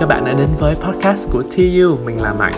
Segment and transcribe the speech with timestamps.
[0.00, 2.54] các bạn đã đến với podcast của TU, mình là Mạnh.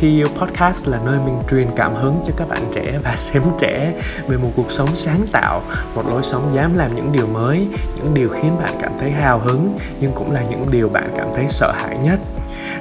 [0.00, 3.92] TU Podcast là nơi mình truyền cảm hứng cho các bạn trẻ và xem trẻ
[4.28, 5.62] về một cuộc sống sáng tạo,
[5.94, 9.38] một lối sống dám làm những điều mới, những điều khiến bạn cảm thấy hào
[9.38, 12.20] hứng nhưng cũng là những điều bạn cảm thấy sợ hãi nhất.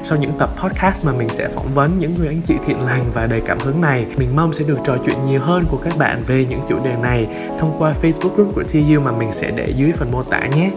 [0.04, 3.06] Sau những tập podcast mà mình sẽ phỏng vấn những người anh chị thiện lành
[3.14, 5.98] và đầy cảm hứng này, mình mong sẽ được trò chuyện nhiều hơn của các
[5.98, 7.28] bạn về những chủ đề này
[7.60, 10.72] thông qua Facebook group của TU mà mình sẽ để dưới phần mô tả nhé.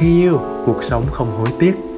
[0.00, 1.93] TU, cuộc sống không hối tiếc.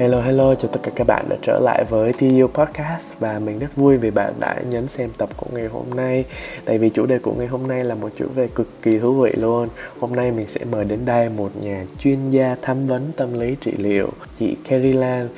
[0.00, 3.58] Hello hello, chào tất cả các bạn đã trở lại với TU Podcast và mình
[3.58, 6.24] rất vui vì bạn đã nhấn xem tập của ngày hôm nay.
[6.64, 9.20] Tại vì chủ đề của ngày hôm nay là một chủ đề cực kỳ thú
[9.20, 9.68] vị luôn.
[10.00, 13.56] Hôm nay mình sẽ mời đến đây một nhà chuyên gia tham vấn tâm lý
[13.60, 14.08] trị liệu
[14.38, 15.28] Chị Kerry Lan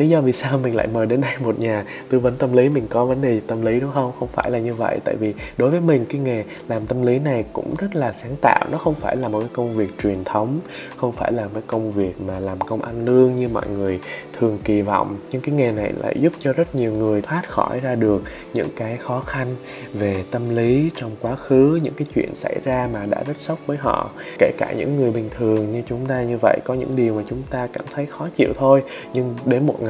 [0.00, 2.68] lý do vì sao mình lại mời đến đây một nhà tư vấn tâm lý,
[2.68, 4.12] mình có vấn đề tâm lý đúng không?
[4.18, 7.18] Không phải là như vậy, tại vì đối với mình, cái nghề làm tâm lý
[7.18, 8.66] này cũng rất là sáng tạo.
[8.70, 10.58] Nó không phải là một cái công việc truyền thống,
[10.96, 14.00] không phải là một cái công việc mà làm công ăn lương như mọi người
[14.38, 15.16] thường kỳ vọng.
[15.30, 18.22] Nhưng cái nghề này lại giúp cho rất nhiều người thoát khỏi ra được
[18.54, 19.56] những cái khó khăn
[19.92, 23.58] về tâm lý trong quá khứ, những cái chuyện xảy ra mà đã rất sốc
[23.66, 24.10] với họ.
[24.38, 27.22] Kể cả những người bình thường như chúng ta như vậy, có những điều mà
[27.30, 28.82] chúng ta cảm thấy khó chịu thôi,
[29.14, 29.89] nhưng đến một ngày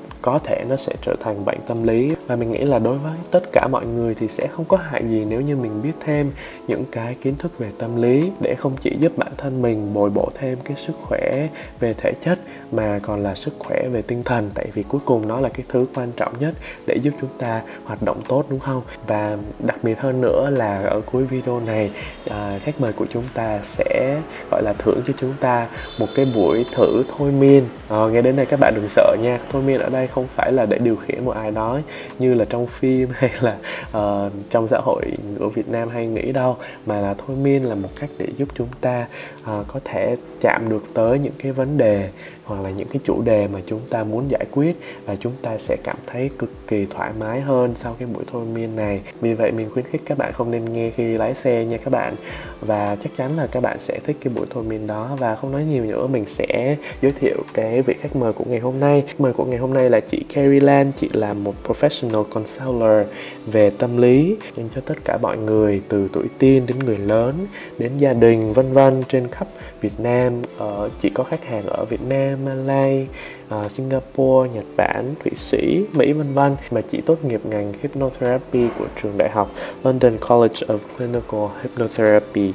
[0.21, 2.15] có thể nó sẽ trở thành bệnh tâm lý.
[2.27, 5.03] Và mình nghĩ là đối với tất cả mọi người thì sẽ không có hại
[5.09, 6.31] gì nếu như mình biết thêm
[6.67, 10.09] những cái kiến thức về tâm lý để không chỉ giúp bản thân mình bồi
[10.09, 11.47] bổ thêm cái sức khỏe
[11.79, 12.39] về thể chất
[12.71, 14.49] mà còn là sức khỏe về tinh thần.
[14.53, 16.53] Tại vì cuối cùng nó là cái thứ quan trọng nhất
[16.87, 18.81] để giúp chúng ta hoạt động tốt đúng không?
[19.07, 21.91] Và đặc biệt hơn nữa là ở cuối video này
[22.29, 25.67] à, khách mời của chúng ta sẽ gọi là thưởng cho chúng ta
[25.99, 27.63] một cái buổi thử thôi miên.
[27.89, 29.39] À, nghe đến đây các bạn đừng sợ nha.
[29.49, 31.79] Thôi miên ở đây không phải là để điều khiển một ai đó
[32.19, 33.57] như là trong phim hay là
[33.97, 35.05] uh, trong xã hội
[35.39, 38.49] của Việt Nam hay nghĩ đâu mà là thôi miên là một cách để giúp
[38.55, 39.05] chúng ta
[39.43, 42.09] uh, có thể chạm được tới những cái vấn đề
[42.45, 45.57] hoặc là những cái chủ đề mà chúng ta muốn giải quyết và chúng ta
[45.57, 49.01] sẽ cảm thấy cực kỳ thoải mái hơn sau cái buổi thôi miên này.
[49.21, 51.89] Vì vậy mình khuyến khích các bạn không nên nghe khi lái xe nha các
[51.89, 52.15] bạn.
[52.61, 55.17] Và chắc chắn là các bạn sẽ thích cái buổi thôi miên đó.
[55.19, 58.59] Và không nói nhiều nữa mình sẽ giới thiệu cái vị khách mời của ngày
[58.59, 59.03] hôm nay.
[59.07, 60.91] Khách mời của ngày hôm nay là chị Carrie Lan.
[60.97, 63.07] Chị là một professional counselor
[63.45, 67.47] về tâm lý dành cho tất cả mọi người từ tuổi teen đến người lớn
[67.77, 69.47] đến gia đình vân vân trên khắp
[69.81, 70.33] Việt Nam.
[70.57, 73.07] Ở chỉ có khách hàng ở Việt Nam Malay,
[73.55, 78.67] uh, Singapore, Nhật Bản, Thụy Sĩ, Mỹ vân vân mà chỉ tốt nghiệp ngành hypnotherapy
[78.79, 79.51] của trường đại học
[79.83, 82.53] London College of Clinical Hypnotherapy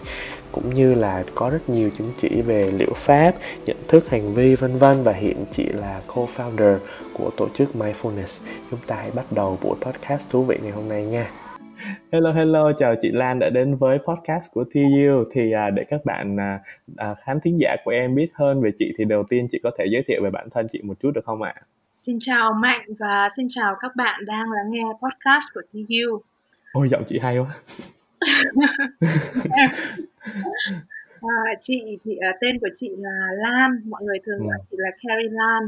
[0.56, 3.34] cũng như là có rất nhiều chứng chỉ về liệu pháp,
[3.66, 6.78] nhận thức hành vi vân vân và hiện chị là co-founder
[7.12, 8.46] của tổ chức Mindfulness.
[8.70, 11.30] Chúng ta hãy bắt đầu buổi podcast thú vị ngày hôm nay nha.
[12.12, 15.24] Hello hello, chào chị Lan đã đến với podcast của TU.
[15.32, 16.60] Thì à, để các bạn à,
[16.96, 19.70] à, khán thính giả của em biết hơn về chị thì đầu tiên chị có
[19.78, 21.54] thể giới thiệu về bản thân chị một chút được không ạ?
[22.06, 26.20] Xin chào Mạnh và xin chào các bạn đang lắng nghe podcast của TU.
[26.72, 27.50] Ôi giọng chị hay quá.
[31.20, 34.44] à, chị thì uh, tên của chị là Lan, mọi người thường ừ.
[34.44, 35.62] gọi chị là Carrie Lan.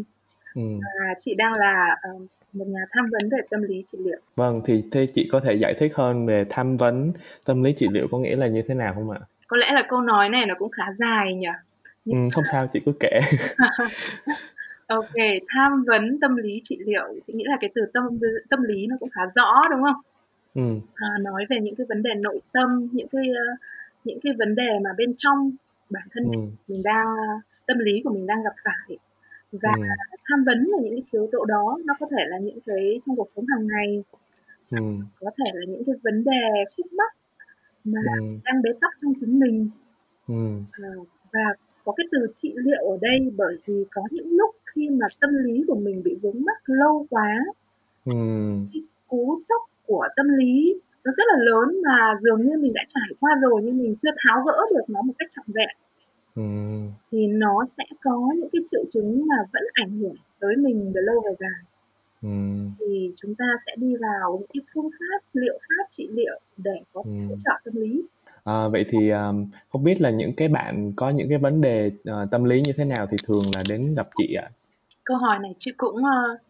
[0.54, 0.62] Ừ.
[1.00, 4.20] À, chị đang là uh, một nhà tham vấn về tâm lý trị liệu.
[4.36, 7.12] Vâng, thì thế chị có thể giải thích hơn về tham vấn
[7.44, 9.20] tâm lý trị liệu có nghĩa là như thế nào không ạ?
[9.47, 11.48] Có lẽ là câu nói này nó cũng khá dài nhỉ?
[12.04, 12.24] Nhưng...
[12.24, 13.20] Ừ, không sao, chị cứ kể.
[14.86, 15.14] ok,
[15.48, 18.04] tham vấn tâm lý trị liệu, chị nghĩ là cái từ tâm
[18.50, 20.00] tâm lý nó cũng khá rõ đúng không?
[20.54, 20.80] Ừ.
[20.94, 23.58] À, nói về những cái vấn đề nội tâm, những cái uh,
[24.08, 25.50] những cái vấn đề mà bên trong
[25.91, 26.41] bản thân ừ.
[26.69, 27.06] mình, đang
[27.66, 28.98] tâm lý của mình đang gặp phải
[29.52, 29.82] và ừ.
[30.24, 33.16] tham vấn về những cái yếu tố đó nó có thể là những cái trong
[33.16, 34.04] cuộc sống hàng ngày
[34.70, 34.78] ừ.
[35.20, 37.12] có thể là những cái vấn đề khúc mắc
[37.84, 38.24] mà ừ.
[38.44, 39.70] đang bế tắc trong chính mình
[40.28, 40.34] ừ.
[40.72, 40.88] à,
[41.32, 41.54] và
[41.84, 45.30] có cái từ trị liệu ở đây bởi vì có những lúc khi mà tâm
[45.44, 47.28] lý của mình bị vướng mắc lâu quá
[48.04, 48.12] ừ.
[48.72, 52.83] cái cú sốc của tâm lý nó rất là lớn mà dường như mình đã
[52.95, 55.77] trải qua rồi nhưng mình chưa tháo gỡ được nó một cách trọn vẹn
[56.34, 56.43] ừ.
[57.10, 61.01] thì nó sẽ có những cái triệu chứng mà vẫn ảnh hưởng tới mình về
[61.05, 61.60] lâu về dài
[62.22, 62.28] ừ.
[62.78, 66.81] thì chúng ta sẽ đi vào những cái phương pháp liệu pháp trị liệu để
[66.93, 68.03] có thể hỗ trợ tâm lý
[68.45, 71.91] À, vậy thì um, không biết là những cái bạn có những cái vấn đề
[72.10, 74.49] uh, tâm lý như thế nào thì thường là đến gặp chị ạ?
[75.05, 76.41] Câu hỏi này chị cũng uh,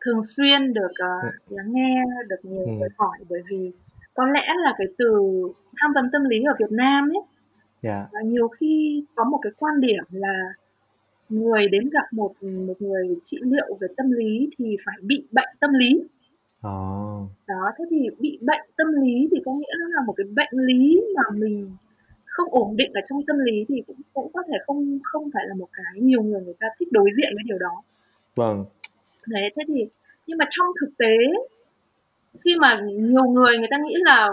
[0.00, 2.72] thường xuyên được uh, lắng nghe, được nhiều ừ.
[2.72, 3.72] người hỏi bởi vì
[4.18, 5.10] có lẽ là cái từ
[5.76, 7.22] tham vấn tâm lý ở Việt Nam ấy
[7.82, 8.08] yeah.
[8.12, 10.52] và nhiều khi có một cái quan điểm là
[11.28, 15.48] người đến gặp một một người trị liệu về tâm lý thì phải bị bệnh
[15.60, 16.00] tâm lý
[16.66, 17.28] oh.
[17.46, 21.02] đó thế thì bị bệnh tâm lý thì có nghĩa là một cái bệnh lý
[21.16, 21.70] mà mình
[22.26, 25.44] không ổn định ở trong tâm lý thì cũng cũng có thể không không phải
[25.48, 27.82] là một cái nhiều người người ta thích đối diện với điều đó.
[28.34, 28.64] Vâng.
[29.26, 29.86] Đấy, thế thì
[30.26, 31.16] nhưng mà trong thực tế
[32.44, 34.28] khi mà nhiều người người ta nghĩ là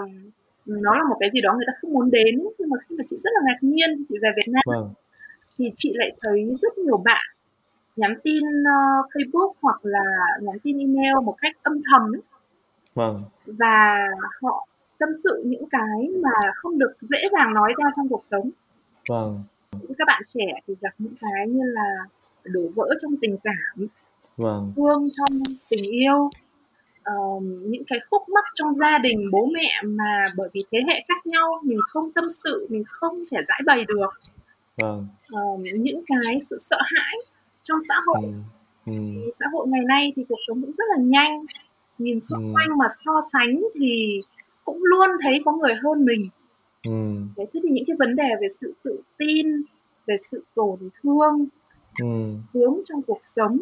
[0.66, 3.04] nó là một cái gì đó người ta không muốn đến nhưng mà khi mà
[3.10, 4.94] chị rất là ngạc nhiên chị về Việt Nam vâng.
[5.58, 7.26] thì chị lại thấy rất nhiều bạn
[7.96, 10.04] nhắn tin uh, Facebook hoặc là
[10.42, 12.22] nhắn tin email một cách âm thầm ấy.
[12.96, 13.24] Vâng.
[13.46, 13.98] và
[14.42, 14.68] họ
[14.98, 18.50] tâm sự những cái mà không được dễ dàng nói ra trong cuộc sống.
[19.10, 19.44] Vâng.
[19.98, 22.06] Các bạn trẻ thì gặp những cái như là
[22.44, 23.88] đổ vỡ trong tình cảm,
[24.38, 24.74] vâng.
[24.76, 25.40] thương trong
[25.70, 26.30] tình yêu,
[27.14, 31.06] uh, những cái khúc mắc trong gia đình bố mẹ mà bởi vì thế hệ
[31.08, 34.10] khác nhau mình không tâm sự mình không thể giải bày được
[34.78, 35.08] vâng.
[35.36, 37.16] uh, những cái sự sợ hãi
[37.64, 38.32] trong xã hội ừ.
[38.86, 39.32] Ừ.
[39.40, 41.46] xã hội ngày nay thì cuộc sống cũng rất là nhanh
[41.98, 42.54] nhìn xung ừ.
[42.54, 44.20] quanh mà so sánh thì
[44.66, 46.30] cũng luôn thấy có người hơn mình
[46.84, 46.92] ừ.
[47.38, 49.48] thế thì những cái vấn đề về sự tự tin
[50.08, 51.46] về sự tổn thương
[52.02, 52.06] ừ.
[52.54, 53.58] hướng trong cuộc sống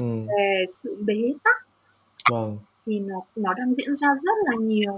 [0.00, 0.06] ừ.
[0.28, 1.56] về sự bế tắc
[2.30, 2.58] vâng
[2.88, 4.92] thì nó nó đang diễn ra rất là nhiều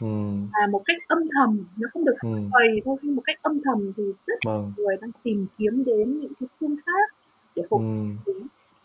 [0.00, 0.06] ừ.
[0.52, 2.28] và một cách âm thầm nó không được ừ.
[2.52, 4.72] bày thôi nhưng một cách âm thầm thì rất vâng.
[4.76, 7.16] người đang tìm kiếm đến những cái phương pháp
[7.56, 7.80] để phục
[8.26, 8.32] ừ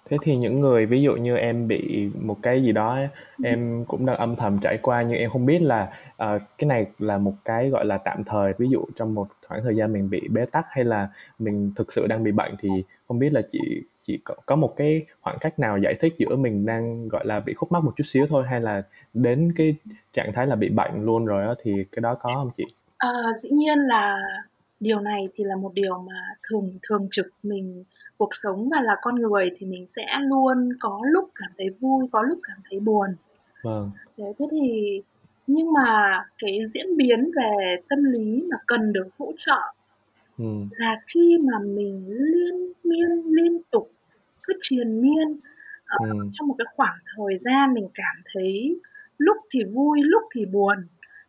[0.10, 3.00] thế thì những người ví dụ như em bị một cái gì đó
[3.44, 6.86] em cũng đang âm thầm trải qua nhưng em không biết là uh, cái này
[7.00, 10.10] là một cái gọi là tạm thời ví dụ trong một khoảng thời gian mình
[10.10, 11.10] bị bế tắc hay là
[11.40, 12.70] mình thực sự đang bị bệnh thì
[13.08, 13.60] không biết là chị
[14.08, 17.40] chị có, có một cái khoảng cách nào giải thích giữa mình đang gọi là
[17.40, 18.84] bị khúc mắc một chút xíu thôi hay là
[19.14, 19.76] đến cái
[20.14, 22.64] trạng thái là bị bệnh luôn rồi đó thì cái đó có không chị?
[22.98, 23.10] À,
[23.44, 24.18] dĩ nhiên là
[24.80, 27.84] điều này thì là một điều mà thường thường trực mình
[28.18, 32.08] cuộc sống và là con người thì mình sẽ luôn có lúc cảm thấy vui
[32.12, 33.16] có lúc cảm thấy buồn
[33.64, 35.02] vâng thế thế thì
[35.48, 39.74] nhưng mà cái diễn biến về tâm lý mà cần được hỗ trợ
[40.38, 40.46] ừ.
[40.72, 43.92] là khi mà mình liên miên liên tục
[44.44, 46.30] cứ triền miên uh, ừ.
[46.34, 48.80] trong một cái khoảng thời gian mình cảm thấy
[49.18, 50.78] lúc thì vui lúc thì buồn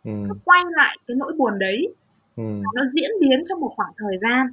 [0.05, 0.11] ừ.
[0.29, 1.95] cứ quay lại cái nỗi buồn đấy
[2.37, 2.43] ừ.
[2.75, 4.47] nó diễn biến trong một khoảng thời gian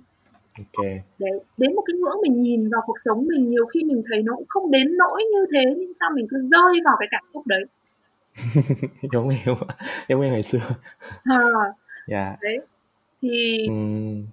[0.59, 1.01] okay.
[1.19, 4.23] để đến một cái ngưỡng mình nhìn vào cuộc sống mình nhiều khi mình thấy
[4.23, 7.23] nó cũng không đến nỗi như thế nhưng sao mình cứ rơi vào cái cảm
[7.33, 7.65] xúc đấy
[9.11, 9.55] giống em
[10.09, 10.59] giống em ngày xưa
[11.23, 11.39] à,
[12.07, 12.37] yeah.
[12.41, 12.57] đấy
[13.21, 14.25] thì mm.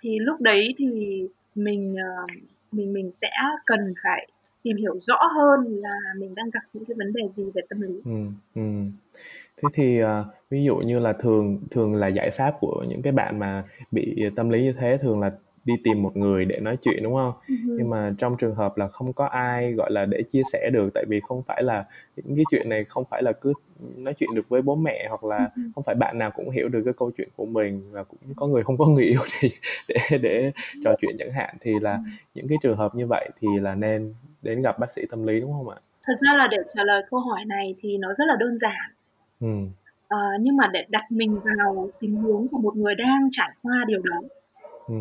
[0.00, 1.20] thì lúc đấy thì
[1.54, 2.30] mình uh,
[2.72, 3.28] mình mình sẽ
[3.66, 4.28] cần phải
[4.62, 7.80] tìm hiểu rõ hơn là mình đang gặp những cái vấn đề gì về tâm
[7.80, 8.00] lý.
[8.04, 8.62] Ừ, ừ.
[9.56, 10.08] Thế thì uh,
[10.50, 14.24] ví dụ như là thường thường là giải pháp của những cái bạn mà bị
[14.36, 15.32] tâm lý như thế thường là
[15.64, 17.32] đi tìm một người để nói chuyện đúng không?
[17.46, 17.76] Uh-huh.
[17.78, 20.90] Nhưng mà trong trường hợp là không có ai gọi là để chia sẻ được
[20.94, 21.84] tại vì không phải là
[22.16, 23.52] những cái chuyện này không phải là cứ
[23.96, 25.70] nói chuyện được với bố mẹ hoặc là uh-huh.
[25.74, 28.46] không phải bạn nào cũng hiểu được cái câu chuyện của mình và cũng có
[28.46, 29.50] người không có người yêu thì
[29.88, 30.52] để để
[30.84, 31.98] trò chuyện chẳng hạn thì là
[32.34, 35.40] những cái trường hợp như vậy thì là nên đến gặp bác sĩ tâm lý
[35.40, 35.76] đúng không ạ?
[36.04, 38.90] Thật ra là để trả lời câu hỏi này thì nó rất là đơn giản.
[39.40, 39.46] Ừ.
[40.08, 43.84] À, nhưng mà để đặt mình vào tình huống của một người đang trải qua
[43.86, 44.20] điều đó.
[44.86, 44.94] Ừ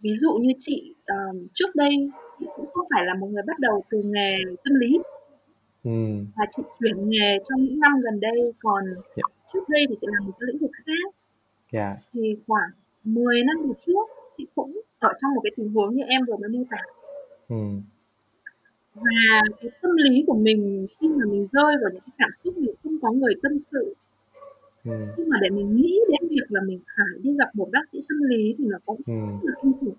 [0.00, 1.90] ví dụ như chị uh, trước đây
[2.38, 4.34] chị cũng không phải là một người bắt đầu từ nghề
[4.64, 4.98] tâm lý
[5.84, 6.24] ừ.
[6.36, 8.84] và chị chuyển nghề trong những năm gần đây còn.
[9.16, 9.22] Dạ.
[9.52, 11.14] trước đây thì chị làm một cái lĩnh vực khác.
[11.72, 11.94] Dạ.
[12.12, 12.70] thì khoảng
[13.04, 14.06] 10 năm về trước
[14.38, 16.82] chị cũng ở trong một cái tình huống như em vừa mới mô tả
[17.48, 17.56] ừ.
[18.94, 22.56] và cái tâm lý của mình khi mà mình rơi vào những cái cảm xúc
[22.56, 23.94] mình không có người tâm sự
[24.84, 24.92] ừ.
[25.16, 26.00] nhưng mà để mình nghĩ
[26.40, 29.12] việc là mình phải đi gặp một bác sĩ tâm lý thì nó cũng ừ.
[29.12, 29.94] rất là kinh khủng.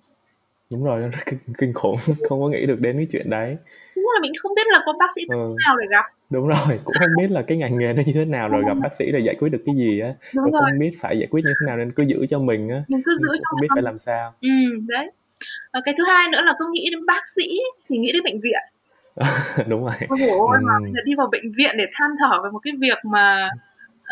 [0.71, 1.95] Đúng rồi nó rất kinh, kinh khủng.
[2.29, 3.57] Không có nghĩ được đến cái chuyện đấy.
[3.95, 5.55] Đúng là mình không biết là có bác sĩ ừ.
[5.65, 6.05] nào để gặp.
[6.29, 8.77] Đúng rồi cũng không biết là cái ngành nghề nó như thế nào rồi gặp
[8.83, 10.13] bác sĩ để giải quyết được cái gì á.
[10.35, 12.69] Đúng rồi không biết phải giải quyết như thế nào nên cứ giữ cho mình
[12.69, 12.83] á.
[12.87, 14.33] Mình cứ giữ cho không biết phải làm sao.
[14.41, 14.49] Ừ
[14.87, 15.11] đấy.
[15.73, 18.39] Và cái thứ hai nữa là cứ nghĩ đến bác sĩ thì nghĩ đến bệnh
[18.39, 18.61] viện.
[19.69, 19.93] Đúng rồi.
[20.09, 20.65] Ôi ôi ừ.
[20.65, 23.49] mà đi vào bệnh viện để than thở về một cái việc mà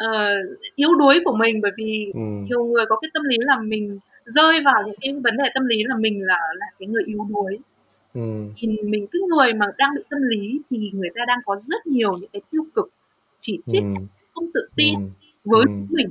[0.05, 2.19] uh, yếu đuối của mình bởi vì ừ.
[2.19, 5.65] nhiều người có cái tâm lý là mình rơi vào những cái vấn đề tâm
[5.65, 7.59] lý là mình là là cái người yếu đuối
[8.13, 8.21] ừ.
[8.57, 11.87] thì mình cái người mà đang bị tâm lý thì người ta đang có rất
[11.87, 12.89] nhiều những cái tiêu cực
[13.41, 14.03] chỉ trích ừ.
[14.33, 15.07] không tự tin ừ.
[15.45, 15.71] với ừ.
[15.89, 16.09] mình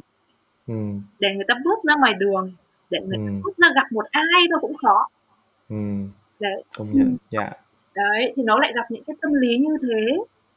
[0.66, 0.74] ừ.
[1.20, 2.52] để người ta bước ra ngoài đường
[2.90, 5.08] để người ta bước ra gặp một ai đâu cũng khó
[5.68, 5.76] ừ.
[6.40, 7.56] đấy công nhận dạ yeah.
[7.94, 10.16] đấy thì nó lại gặp những cái tâm lý như thế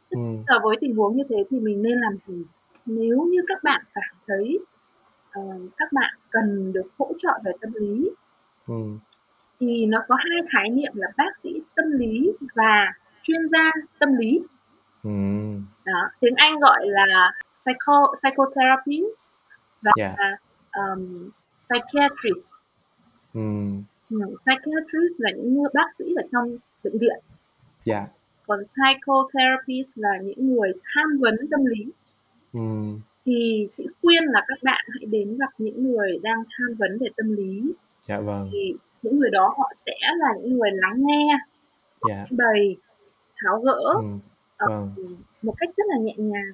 [0.10, 0.20] ừ.
[0.48, 2.44] giờ với tình huống như thế thì mình nên làm gì
[2.90, 4.60] nếu như các bạn cảm thấy
[5.40, 8.10] uh, các bạn cần được hỗ trợ về tâm lý
[8.68, 8.74] ừ.
[9.60, 12.94] thì nó có hai khái niệm là bác sĩ tâm lý và
[13.24, 14.40] chuyên gia tâm lý
[15.04, 15.10] ừ.
[15.86, 19.40] đó tiếng anh gọi là psycho psychotherapist
[19.82, 20.16] và yeah.
[20.72, 21.30] um,
[21.60, 22.70] psychiatrist
[23.34, 23.84] Ừm.
[24.10, 27.20] Ừm, psychiatrist là những bác sĩ ở trong bệnh viện.
[27.84, 28.06] Dạ.
[28.48, 31.92] Còn psychotherapist là những người tham vấn tâm lý.
[32.54, 33.00] Ừm.
[33.26, 37.08] Thì chị khuyên là các bạn hãy đến gặp những người đang tham vấn về
[37.18, 37.74] tâm lý.
[38.04, 38.50] Dạ vâng.
[38.52, 41.28] Thì những người đó họ sẽ là những người lắng nghe,
[42.10, 42.26] Dạ.
[42.32, 42.76] bày,
[43.44, 44.20] tháo gỡ, Ừm,
[44.58, 44.92] ờ, vâng.
[45.42, 46.52] một cách rất là nhẹ nhàng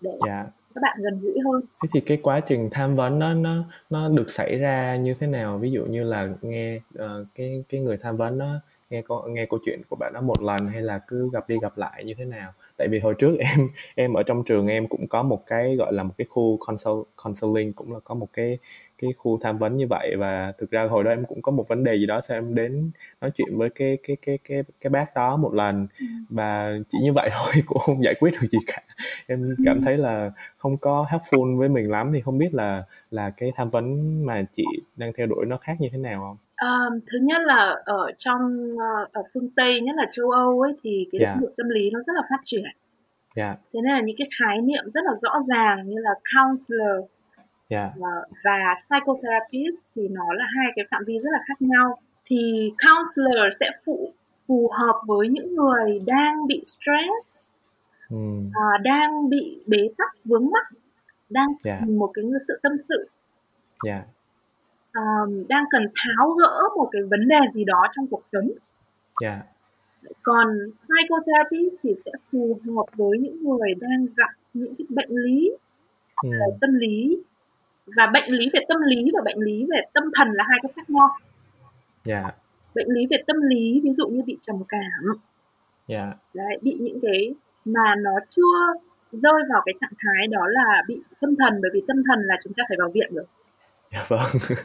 [0.00, 0.46] để Dạ.
[0.74, 1.62] các bạn gần gũi hơn.
[1.82, 3.56] Thế thì cái quá trình tham vấn nó nó
[3.90, 5.58] nó được xảy ra như thế nào?
[5.58, 9.46] Ví dụ như là nghe, ờ, cái cái người tham vấn nó nghe câu nghe
[9.46, 12.14] câu chuyện của bạn đó một lần hay là cứ gặp đi gặp lại như
[12.14, 12.52] thế nào?
[12.76, 15.92] Tại vì hồi trước em em ở trong trường em cũng có một cái, gọi
[15.92, 18.58] là, một cái khu consult counseling, cũng là có một cái
[18.98, 21.68] cái khu tham vấn như vậy và thực ra hồi đó em cũng có một
[21.68, 22.90] vấn đề gì đó sao em đến
[23.20, 26.26] nói chuyện với cái cái cái cái cái bác đó một lần Ừm.
[26.28, 28.82] và chỉ như vậy thôi cũng không giải quyết được gì cả.
[29.26, 29.84] Em cảm Ừm.
[29.84, 33.70] thấy là không có helpful với mình lắm thì không biết là là cái tham
[33.70, 34.64] vấn mà chị
[34.96, 36.36] đang theo đuổi nó khác như thế nào hông?
[36.56, 40.72] Ờm, thứ nhất là ở trong, ơ, ở phương Tây, nhất là châu Âu ấy,
[40.82, 41.30] thì cái Dạ.
[41.32, 42.64] lĩnh vực tâm lý nó rất là phát triển.
[43.36, 43.54] Dạ.
[43.72, 47.04] Thế nên là những cái khái niệm rất là rõ ràng như là counselor
[47.70, 47.90] Dạ.
[47.96, 48.08] và
[48.44, 51.94] và psychotherapist thì nó là hai cái phạm vi rất là khác nhau.
[52.26, 54.12] Thì counselor sẽ phụ
[54.48, 57.54] phù hợp với những người đang bị stress,
[58.10, 58.50] Ừm.
[58.54, 60.66] ờ, đang bị bế tắc, vướng mắc,
[61.30, 61.76] đang Dạ.
[61.80, 63.08] cần một cái sự tâm sự.
[63.86, 64.02] Dạ.
[64.96, 68.48] Ờm, đang cần tháo gỡ một cái vấn đề gì đó trong cuộc sống.
[69.22, 69.42] Dạ.
[70.22, 75.50] Còn psychotherapist thì sẽ phù hợp với những người đang gặp những cái bệnh lý
[76.22, 76.32] Ừm.
[76.32, 77.22] về tâm lý.
[77.96, 80.72] Và bệnh lý về tâm lý và bệnh lý về tâm thần là hai cái
[80.76, 81.08] khác nhau.
[82.04, 82.32] Dạ.
[82.74, 85.16] Bệnh lý về tâm lý, ví dụ như bị trầm cảm.
[85.88, 86.14] Dạ.
[86.34, 87.34] Đấy, bị những cái
[87.64, 88.80] mà nó chưa
[89.12, 92.36] rơi vào cái trạng thái đó là bị tâm thần, bởi vì tâm thần là
[92.44, 93.24] chúng ta phải vào viện rồi.
[93.96, 94.20] Dạ vâng.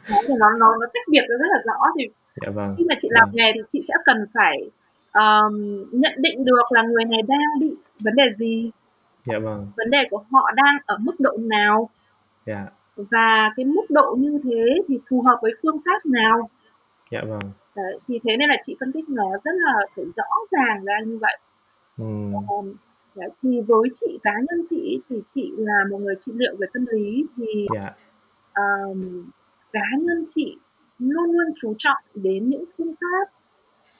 [0.09, 1.79] Đấy, nó nó nó tách biệt ra rất là rõ.
[1.99, 2.03] Thì
[2.41, 2.75] Dạ vâng.
[2.77, 3.35] khi mà chị làm Vâng.
[3.35, 4.69] nghề thì chị sẽ cần phải,
[5.11, 8.71] ờm, nhận định được là người này đang bị vấn đề gì,
[9.23, 9.67] Dạ vâng.
[9.77, 11.89] vấn đề của họ đang ở mức độ nào.
[12.45, 12.65] Dạ.
[12.95, 16.49] Và cái mức độ như thế thì phù hợp với phương pháp nào.
[17.11, 17.51] Dạ vâng.
[17.75, 20.93] Đấy, thì thế nên là chị phân tích nó rất là phải rõ ràng ra
[21.05, 21.37] như vậy.
[21.97, 22.73] Ờm,
[23.15, 26.67] đấy, thì với chị, cá nhân chị thì chị là một người trị liệu về
[26.73, 27.89] tâm lý thì, Dạ.
[28.53, 29.29] Ờm,
[29.71, 30.57] cá nhân chị
[30.99, 33.31] luôn luôn chú trọng đến những phương pháp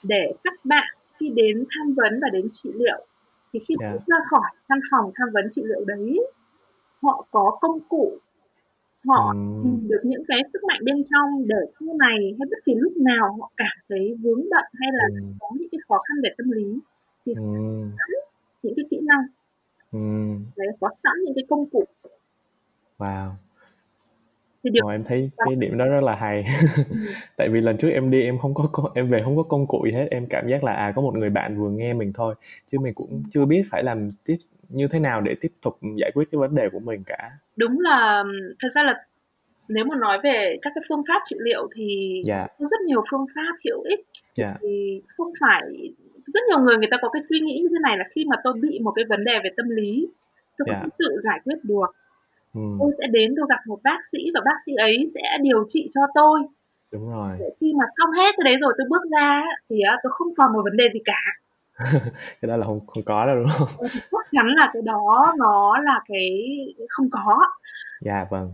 [0.04, 3.06] để các bạn khi đến tham vấn và đến trị liệu
[3.54, 3.92] thì khi Dạ.
[3.94, 6.20] bước ra khỏi căn phòng tham vấn trị liệu đấy,
[7.04, 8.18] họ có công cụ,
[9.08, 9.62] họ Ừm.
[9.64, 12.94] tìm được những cái sức mạnh bên trong để sau này hay bất kỳ lúc
[12.98, 15.34] nào họ cảm thấy vướng bận hay là Ừm.
[15.40, 16.80] có những cái khó khăn về tâm lý
[17.26, 17.92] thì Ừm.
[17.98, 18.10] sẵn
[18.64, 19.26] những cái kỹ năng.
[19.92, 20.46] Ừm.
[20.58, 21.84] Đấy, có sẵn những cái công cụ.
[23.00, 23.30] Wow!
[24.64, 26.46] Thì điều Ồ, em thấy cái điểm đó rất là hay.
[27.38, 29.82] Tại vì lần trước em đi em không có em về hông có công cụ
[29.86, 32.36] gì hết, em cảm giác là, à, có một người bạn vừa nghe mình thôi,
[32.68, 34.38] chứ mình cũng chưa biết phải làm tiếp
[34.70, 37.32] như thế nào để tiếp tục giải quyết cái vấn đề của mình cả.
[37.56, 38.24] Đúng là
[38.62, 39.06] thật ra là
[39.68, 42.48] nếu mà nói về các cái phương pháp trị liệu thì Dạ.
[42.60, 44.00] có rất nhiều phương pháp hữu ích.
[44.36, 44.56] Dạ.
[44.62, 45.62] Thì không phải
[46.34, 48.36] rất nhiều người người ta có cái suy nghĩ như thế này là khi mà
[48.44, 50.08] tôi bị một cái vấn đề về tâm lý,
[50.58, 50.80] tôi Dạ.
[50.82, 51.86] không tự giải quyết được.
[52.54, 52.78] Ừm.
[52.80, 55.90] Tôi sẽ đến tôi gặp một bác sĩ và bác sĩ ấy sẽ điều trị
[55.94, 56.40] cho tôi.
[56.92, 57.36] Đúng rồi.
[57.40, 60.12] Để khi mà xong hết cái đấy rồi tôi bước ra á, thì á tôi
[60.16, 61.22] không còn một vấn đề gì cả.
[62.42, 63.68] Cái đó là hông không có đâu, đúng hông?
[63.94, 66.30] Thì chắc chắn là cái đó nó là cái
[66.90, 67.40] không có.
[68.02, 68.54] Dạ, vâng.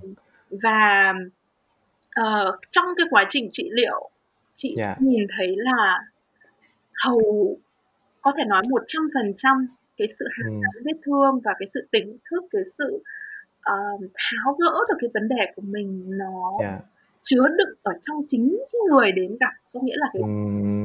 [0.64, 1.14] Và,
[2.16, 4.10] ờ, trong cái quá trình trị liệu,
[4.56, 4.96] chị Dạ.
[5.00, 6.00] nhìn thấy là
[7.06, 7.22] hầu
[8.22, 10.62] có thể nói 100% cái sự hàn Ừm.
[10.62, 13.04] gắn vết thương và cái sự tỉnh thức, cái sự,
[14.14, 16.80] tháo gỡ được cái vấn đề của mình nó Dạ.
[17.24, 20.22] chứa đựng ở trong chính cái người đến gặp, có nghĩa là cái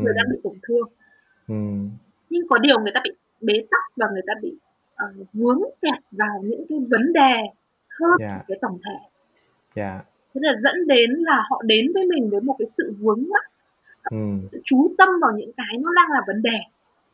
[0.02, 0.88] người đang bị tổn thương.
[1.48, 1.90] Ừm.
[2.30, 3.10] Nhưng có điều người ta bị
[3.40, 4.54] bế tắc và người ta bị,
[4.94, 7.34] ờ, vướng kẹt vào những cái vấn đề
[8.00, 8.38] hơn Dạ.
[8.48, 8.98] cái tổng thể.
[9.76, 10.00] Dạ.
[10.34, 13.44] Thế là dẫn đến là họ đến với mình với một cái sự vướng mắc,
[14.52, 16.58] sự chú tâm vào những cái nó đang là vấn đề.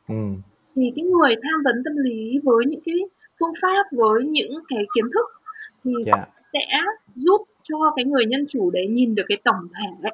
[0.08, 0.36] Ừm.
[0.76, 2.94] Thì cái người tham vấn tâm lý với những cái
[3.40, 5.26] phương pháp, với những cái kiến thức
[5.96, 6.26] thì Dạ.
[6.52, 6.58] sẽ
[7.14, 10.10] giúp cho cái người nhân chủ đấy nhìn được cái tổng thể,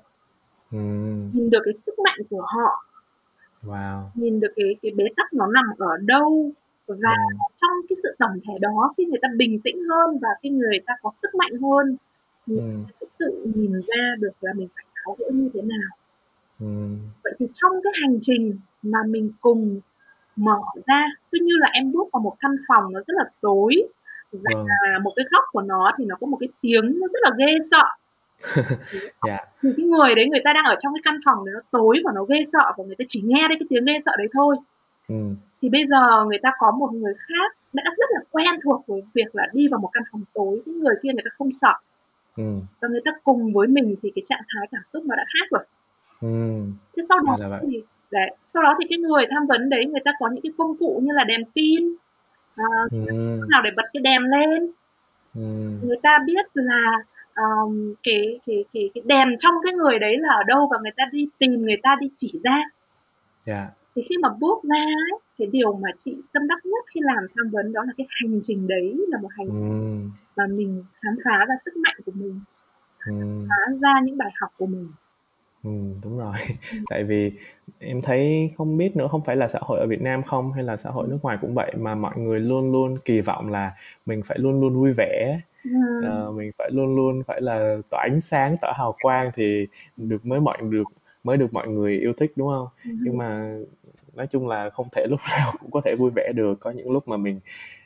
[0.73, 1.31] Ừm.
[1.35, 2.85] nhìn được cái sức mạnh của họ,
[3.63, 4.03] Wow!
[4.15, 6.51] nhìn được cái cái bế tắc nó nằm ở đâu.
[6.87, 7.39] Và Ừm.
[7.61, 10.79] trong cái sự tổng thể đó, khi người ta bình tĩnh hơn và khi người
[10.87, 11.97] ta có sức mạnh hơn
[12.47, 12.85] thì Ừm.
[13.01, 15.91] sẽ tự nhìn ra được là mình phải tháo gỡ như thế nào.
[16.61, 16.99] Ừm.
[17.25, 19.81] Vậy thì trong cái hành trình mà mình cùng
[20.37, 21.03] mở ra,
[21.33, 23.75] cứ như là em bước vào một căn phòng nó rất là tối
[24.45, 24.67] và Vâng.
[25.05, 27.53] một cái góc của nó thì nó có một cái tiếng nó rất là ghê
[27.71, 27.85] sợ.
[29.27, 29.39] Dạ.
[29.63, 32.01] thì cái người đấy người ta đang ở trong cái căn phòng đấy nó tối
[32.05, 34.29] và nó ghê sợ và người ta chỉ nghe thấy cái tiếng ghê sợ đấy
[34.33, 34.57] thôi.
[35.09, 35.37] Ừm.
[35.63, 39.03] Thì bây giờ người ta có một người khác đã rất là quen thuộc với
[39.15, 41.73] việc là đi vào một căn phòng tối, cái người kia người ta không sợ.
[42.37, 42.61] Ừm.
[42.81, 45.47] Và người ta cùng với mình thì cái trạng thái cảm xúc nó đã khác
[45.51, 45.65] rồi.
[46.23, 46.73] Ừm.
[46.97, 47.61] Thế sau đó là vậy.
[47.71, 50.53] thì đấy, sau đó thì cái người tham vấn đấy người ta có những cái
[50.59, 51.95] công cụ như là đèn pin,
[52.57, 53.41] à, Ừm.
[53.51, 54.71] nào để bật cái đèn lên.
[55.35, 55.81] Ừm.
[55.87, 56.99] Người ta biết là,
[57.35, 60.93] ờm, cái cái cái cái đèn trong cái người đấy là ở đâu và người
[60.97, 62.63] ta đi tìm, người ta đi chỉ ra.
[63.41, 63.69] Dạ.
[63.97, 67.25] Thì khi mà bước ra ấy, cái điều mà chị tâm đắc nhất khi làm
[67.37, 70.11] tham vấn đó là cái hành trình đấy là một hành Ừm.
[70.37, 72.41] mà mình khám phá ra sức mạnh của mình,
[73.07, 73.47] Ừm.
[73.49, 74.89] phá ra những bài học của mình.
[75.65, 76.33] Ừm, đúng rồi.
[76.71, 76.85] Ừm.
[76.89, 77.33] Tại vì
[77.79, 80.65] em thấy không biết nữa, không phải là xã hội ở Việt Nam không hay
[80.65, 81.11] là xã hội Ừm.
[81.11, 83.73] nước ngoài cũng vậy, mà mọi người luôn luôn kỳ vọng là
[84.07, 85.75] mình phải luôn luôn vui vẻ, Ừm.
[86.03, 89.67] ờ, mình phải luôn luôn phải là tỏa ánh sáng, tỏa hào quang thì
[89.97, 90.85] được mới mọi được
[91.25, 92.69] mới được mọi người yêu thích, đúng hông?
[92.85, 93.57] Ừm Nhưng mà
[94.15, 96.91] nói chung là không thể lúc nào cũng có thể vui vẻ được, có những
[96.93, 97.41] lúc mà mình,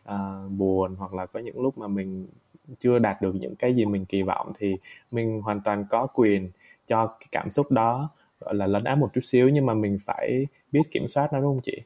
[0.05, 2.29] ờ, buồn hoặc là có những lúc mà mình
[2.79, 4.77] chưa đạt được những cái gì mình kỳ vọng thì
[5.11, 6.51] mình hoàn toàn có quyền
[6.89, 9.99] cho cái cảm xúc đó, gọi là, lấn át một chút xíu nhưng mà mình
[10.05, 11.83] phải biết kiểm soát nó, đúng hông chị?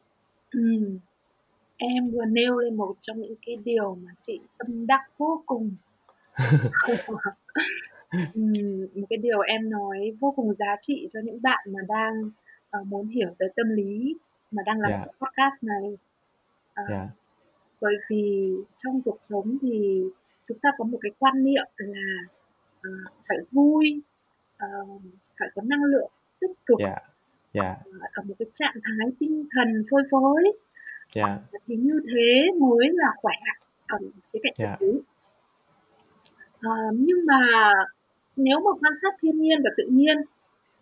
[0.50, 0.98] Ừm.
[1.76, 5.70] Em vừa nêu lên một trong những cái điều mà chị tâm đắc vô cùng.
[8.34, 8.52] Ừm,
[8.94, 12.30] một cái điều em nói vô cùng giá trị cho những bạn mà đang,
[12.70, 14.16] ờ, muốn hiểu về tâm lý,
[14.50, 14.98] mà đang lắng Dạ.
[14.98, 15.96] nghe podcast này.
[16.74, 17.08] Ờ, Dạ.
[17.80, 18.50] bởi vì
[18.84, 20.02] trong cuộc sống thì
[20.48, 22.00] chúng ta có một cái quan niệm là,
[22.82, 22.90] ờ,
[23.28, 24.00] phải vui,
[24.62, 24.68] ờ,
[25.38, 26.96] phải có năng lượng tích cực, Dạ.
[27.54, 27.76] Dạ.
[27.84, 30.52] ờ, ở một cái trạng thái tinh thần phơi phới.
[31.14, 31.38] Dạ.
[31.66, 33.34] Thì như thế mới là khỏe
[33.86, 33.98] ở
[34.32, 34.76] khía cạnh Dạ.
[34.80, 34.92] lý.
[36.60, 37.40] Ờ, nhưng mà
[38.36, 40.16] nếu mà quan sát thiên nhiên và tự nhiên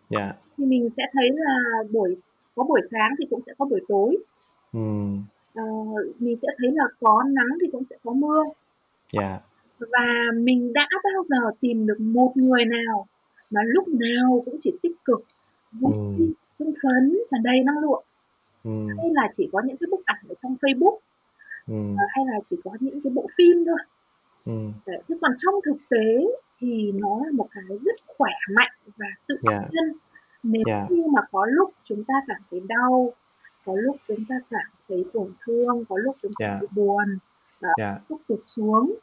[0.09, 0.33] Dạ.
[0.57, 2.15] thì mình sẽ thấy là buổi
[2.55, 4.17] có buổi sáng thì cũng sẽ có buổi tối.
[4.73, 5.23] Ừm.
[5.55, 5.63] Ờ,
[6.19, 8.43] mình sẽ thấy là có nắng thì cũng sẽ có mưa.
[9.13, 9.39] Dạ.
[9.79, 10.05] Và
[10.35, 13.07] mình đã bao giờ tìm được một người nào
[13.51, 15.21] mà lúc nào cũng chỉ tích cực,
[15.71, 16.31] vui, Ừm.
[16.59, 18.03] hưng phấn và đầy năng lượng,
[18.63, 18.87] Ừm.
[18.97, 20.97] hay là chỉ có những cái bức ảnh ở trong Facebook,
[21.97, 23.77] ờ, hay là chỉ có những cái bộ phim thôi.
[24.85, 26.25] Đấy, chứ còn trong thực tế
[26.59, 29.61] thì nó là một cái rất khỏe mạnh và tự Dạ.
[29.71, 29.93] nhiên.
[30.43, 30.87] Nếu Dạ.
[30.89, 33.11] như mà có lúc chúng ta cảm thấy đau,
[33.65, 36.57] có lúc chúng ta cảm thấy tổn thương, có lúc chúng ta Dạ.
[36.59, 37.17] thấy buồn,
[37.61, 37.91] ờ, Dạ.
[37.93, 38.93] cảm xúc tụt xuống.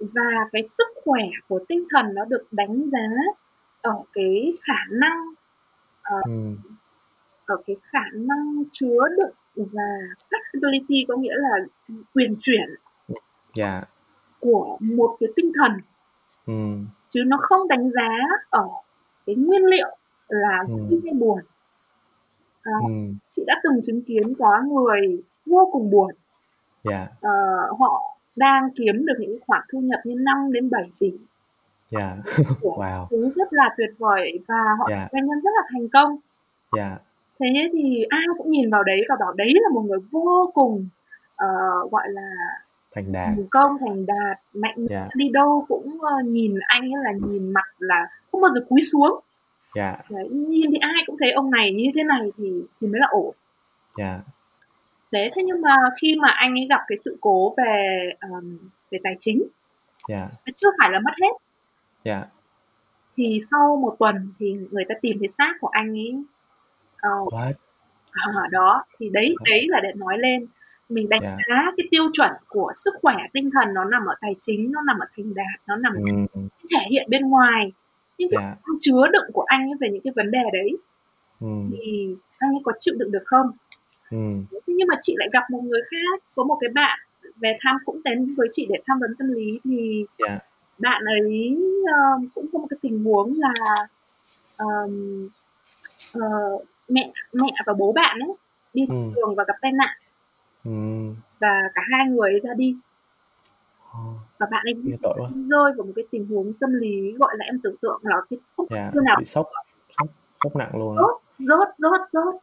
[0.00, 3.08] Và cái sức khỏe của tinh thần nó được đánh giá
[3.82, 5.18] ở cái khả năng,
[6.02, 6.56] ờ, Ừm.
[7.46, 9.82] ở cái khả năng chứa đựng và
[10.30, 11.56] flexibility, có nghĩa là,
[11.88, 12.68] ừm, uyển chuyển
[13.54, 13.82] Dạ.
[14.40, 15.72] của một cái tinh thần.
[16.46, 16.86] Ừm.
[17.10, 18.08] Chứ nó không đánh giá
[18.50, 18.68] ở
[19.26, 19.96] cái nguyên liệu
[20.28, 21.00] là vui Ừm.
[21.04, 21.40] hay buồn.
[22.62, 23.14] Ờ, Ừm.
[23.36, 26.14] chị đã từng chứng kiến có người vô cùng buồn.
[26.84, 27.06] Dạ.
[27.20, 27.30] Ờ,
[27.78, 31.16] họ đang kiếm được những khoản thu nhập như 5.000.000.000.000.
[31.88, 32.16] Dạ.
[32.36, 33.06] Kiểu, Wow!
[33.10, 35.08] thứ rất là tuyệt vời và họ Dạ.
[35.12, 36.16] doanh nhân rất là thành công.
[36.76, 36.98] Dạ.
[37.40, 40.88] Thế thì ai cũng nhìn vào đấy và bảo đấy là một người vô cùng,
[41.36, 41.46] ờ,
[41.90, 42.30] gọi là,
[42.94, 43.26] Thành đạt.
[43.26, 45.08] thành công, thành đạt, mạnh Dạ.
[45.14, 48.80] đi đâu cũng, ơ, nhìn anh ấy là nhìn mặt là không bao giờ cúi
[48.82, 49.20] xuống.
[49.74, 49.96] Dạ.
[50.10, 53.06] Đấy, nhìn thì ai cũng thấy ông này như thế này thì thì mới là
[53.10, 53.34] ổn.
[53.98, 54.20] Dạ.
[55.10, 58.58] Đấy, thế nhưng mà khi mà anh ấy gặp cái sự cố về, ờm,
[58.90, 59.42] về tài chính
[60.08, 60.28] Dạ.
[60.46, 61.32] nó chưa phải là mất hết.
[62.04, 62.24] Dạ.
[63.16, 66.14] Thì sau 1 tuần thì người ta tìm thấy xác của anh ấy.
[67.00, 67.10] Ờ.
[67.10, 67.52] What?
[68.12, 69.44] Ờ, đó, thì đấy Ờ.
[69.50, 70.46] đấy là để nói lên
[70.88, 71.36] mình đánh Dạ.
[71.48, 74.82] giá cái tiêu chuẩn của sức khỏe tinh thần nó nằm ở tài chính, nó
[74.86, 76.26] nằm ở thành đạt, nó nằm Ừm.
[76.70, 77.72] thể hiện bên ngoài.
[78.18, 78.40] Nhưng Dạ.
[78.40, 80.76] năng chứa đựng của anh ấy về những cái vấn đề đấy
[81.40, 81.70] Ừm.
[81.72, 83.46] thì anh ấy có chịu đựng được không?
[84.10, 86.98] Thế nhưng mà chị lại gặp một người khác, có một cái bạn
[87.36, 90.38] về thăm cũng đến với chị để tham vấn tâm lý thì Dạ.
[90.78, 91.56] bạn ấy,
[91.92, 91.98] ơ,
[92.34, 93.52] cũng có một cái tình huống là,
[94.56, 95.28] ờm,
[96.12, 96.20] ờ,
[96.88, 98.34] mẹ mẹ và bố bạn ấy
[98.74, 99.14] đi Ừm.
[99.14, 99.96] đường và gặp tai nạn
[100.64, 101.14] Ừm.
[101.40, 102.76] và cả hai người ấy ra đi.
[103.92, 103.98] Ờ.
[104.38, 104.74] Và bạn ấy
[105.50, 108.38] rơi vào một cái tình huống tâm lý, gọi là, em tưởng tượng là cái
[108.56, 109.46] không Dạ, chưa nào bị sốc,
[109.98, 110.08] sốc
[110.44, 112.34] sốc nặng luôn rốt, rốt, rốt, rốt.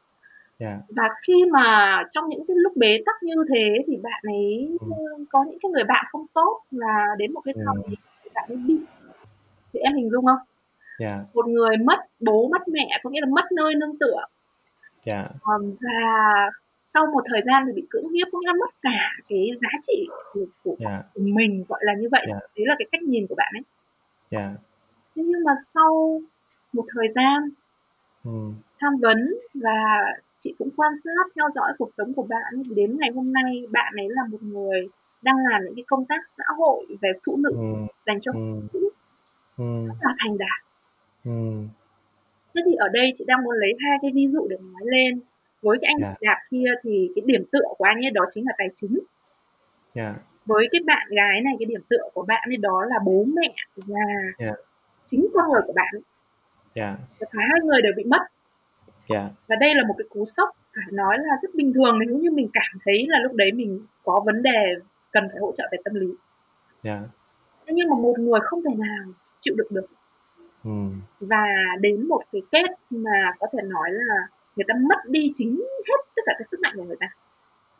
[0.60, 0.78] Dạ.
[0.96, 4.92] Và khi mà trong những cái lúc bế tắc như thế thì bạn ấy, Ừm.
[4.92, 4.98] ơ,
[5.30, 7.96] có những cái người bạn không tốt là đến một cái thời Ừm.
[8.24, 8.78] thì bạn ấy đi.
[9.74, 10.38] Thì em hình dung không?
[11.00, 11.20] Dạ.
[11.34, 14.26] Một người mất bố, mất mẹ, có nghĩa là mất nơi nương tựa.
[15.02, 15.30] Dạ.
[15.42, 16.00] Ờm, và
[16.88, 20.08] sau một thời gian thì bị cưỡng hiếp, nghĩa là mất cả cái giá trị
[20.34, 21.04] của của Dạ.
[21.14, 22.26] của mình, gọi là như vậy.
[22.30, 22.40] Dạ.
[22.56, 23.62] Đấy là cái cách nhìn của bạn ấy.
[24.32, 24.52] Dạ.
[25.16, 26.22] thế nhưng mà sau
[26.74, 27.50] một thời gian
[28.26, 28.54] Ừm.
[28.80, 29.18] tham vấn
[29.54, 29.74] và
[30.42, 33.94] chị cũng quan sát theo dõi cuộc sống của bạn đến ngày hôm nay bạn
[33.98, 34.88] ấy là một người
[35.22, 37.88] đang làm những cái công tác xã hội về phụ nữ Ừm.
[38.06, 38.62] dành cho Ừm.
[38.62, 38.90] phụ nữ
[39.58, 39.88] Ừm.
[39.88, 40.60] rất là thành đạt
[41.26, 41.68] Ừm.
[42.56, 45.20] thế thì ở đây chị đang muốn lấy hai cái ví dụ để nói lên
[45.62, 46.16] với cái anh Dạ.
[46.32, 49.00] đạt kia thì cái điểm tựa của anh ấy đó chính là tài chính
[49.88, 50.16] Dạ.
[50.46, 53.56] với cái bạn gái này cái điểm tựa của bạn ấy đó là bố mẹ
[53.76, 54.00] và
[54.40, 54.54] Dạ.
[55.08, 55.94] chính con người của bạn
[57.20, 58.22] và cả hai người đều bị mất
[59.10, 59.30] Dạ.
[59.48, 62.32] và đây là một cái cú sốc phải nói là rất bình thường nếu như
[62.32, 64.74] mình cảm thấy là lúc đấy mình có vấn đề
[65.12, 66.08] cần phải hỗ trợ về tâm lý
[66.82, 67.02] Dạ.
[67.66, 69.06] thế nhưng mà một người không thể nào
[69.42, 69.86] chịu đựng được
[70.64, 71.02] Ừm.
[71.20, 71.46] và
[71.82, 75.56] đến một cái kết mà có thể nói là người ta mất đi chính
[75.88, 77.08] hết tất cả cái sức mạnh của người ta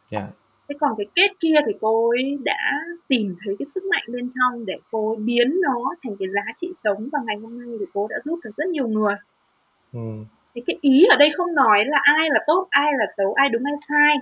[0.08, 0.28] Dạ.
[0.70, 2.72] thế còn cái kết kia thì cô ấy đã
[3.08, 6.42] tìm thấy cái sức mạnh bên trong để cô ấy biến nó thành cái giá
[6.62, 9.16] trị sống và ngày hôm nay thì cô đã giúp được rất nhiều người
[9.94, 10.26] Ừm.
[10.58, 13.50] Thì cái ý ở đây không nói là ai là tốt ai là xấu ai
[13.50, 14.16] đúng ai sai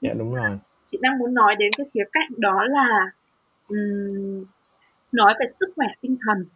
[0.00, 0.50] Dạ, đúng rồi.
[0.90, 3.10] chị đang muốn nói đến cái khía cạnh đó là
[3.68, 4.44] ừm,
[5.12, 6.46] nói về sức khỏe tinh thần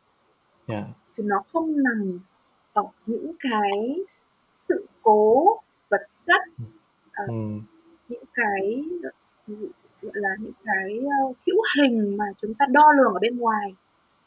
[0.67, 0.83] Dạ.
[1.17, 2.19] thì nó không nằm
[2.73, 3.71] ở những cái
[4.55, 5.47] sự cố
[5.91, 6.41] vật chất
[7.29, 7.61] Ừm.
[8.09, 8.85] những cái
[10.03, 13.75] gọi là những cái uh, hữu hình mà chúng ta đo lường ở bên ngoài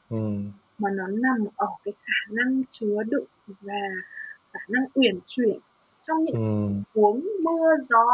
[0.10, 0.52] Ừm.
[0.78, 3.26] mà nó nằm ở cái khả năng chứa đựng
[3.62, 3.80] và
[4.54, 5.60] khả năng uyển chuyển
[6.08, 8.06] trong những huống mưa gió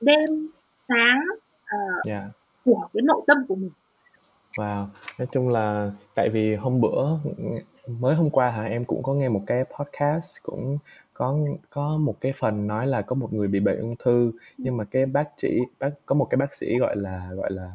[0.00, 1.20] đêm sáng
[1.66, 2.28] ờ, Dạ.
[2.64, 3.70] của cái nội tâm của mình.
[4.56, 4.86] Wow,
[5.18, 7.06] nói chung là tại vì hôm bữa
[7.86, 10.78] mới hôm qua hả em cũng có nghe một cái podcast cũng
[11.14, 11.38] có
[11.70, 14.84] có một cái phần nói là có một người bị bệnh ung thư nhưng mà
[14.84, 17.72] cái bác sĩ bác có một cái bác sĩ gọi là gọi là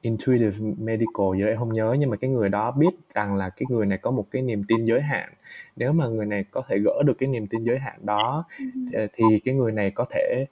[0.00, 3.66] intuitive medical gì đấy không nhớ nhưng mà cái người đó biết rằng là cái
[3.70, 5.32] người này có một cái niềm tin giới hạn
[5.76, 8.44] nếu mà người này có thể gỡ được cái niềm tin giới hạn đó
[8.92, 10.46] thì, thì cái người này có thể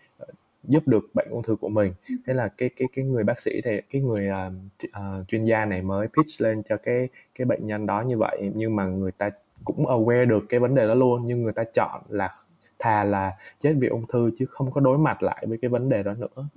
[0.64, 1.92] giúp được bệnh ung thư của mình.
[2.26, 4.52] Thế là cái cái cái người bác sĩ thì cái người uh,
[4.86, 8.50] uh, chuyên gia này mới pitch lên cho cái cái bệnh nhân đó như vậy.
[8.54, 9.30] Nhưng mà người ta
[9.64, 12.30] cũng aware được cái vấn đề đó luôn nhưng người ta chọn là
[12.78, 15.88] thà là chết vì ung thư chứ không có đối mặt lại với cái vấn
[15.88, 16.48] đề đó nữa.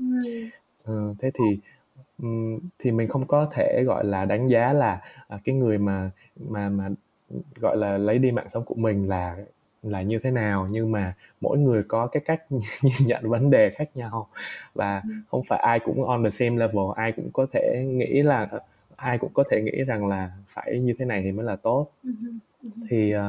[0.86, 1.13] Ừ.
[1.19, 1.60] thế thì
[2.79, 5.01] thì mình không có thể gọi là đánh giá là
[5.36, 6.89] uh, cái người mà mà mà
[7.56, 9.38] gọi là lấy đi mạng sống của mình là
[9.84, 12.41] là như thế nào nhưng mà mỗi người có cái cách
[12.84, 14.28] nhìn nhận vấn đề khác nhau
[14.74, 15.10] và Ừ.
[15.28, 18.50] không phải ai cũng on the same level ai cũng có thể nghĩ là
[18.95, 21.88] ai cũng có thể nghĩ rằng là phải như thế này thì mới là tốt
[22.04, 22.12] Ừ.
[22.63, 22.69] Ừ.
[22.89, 23.21] thì uh,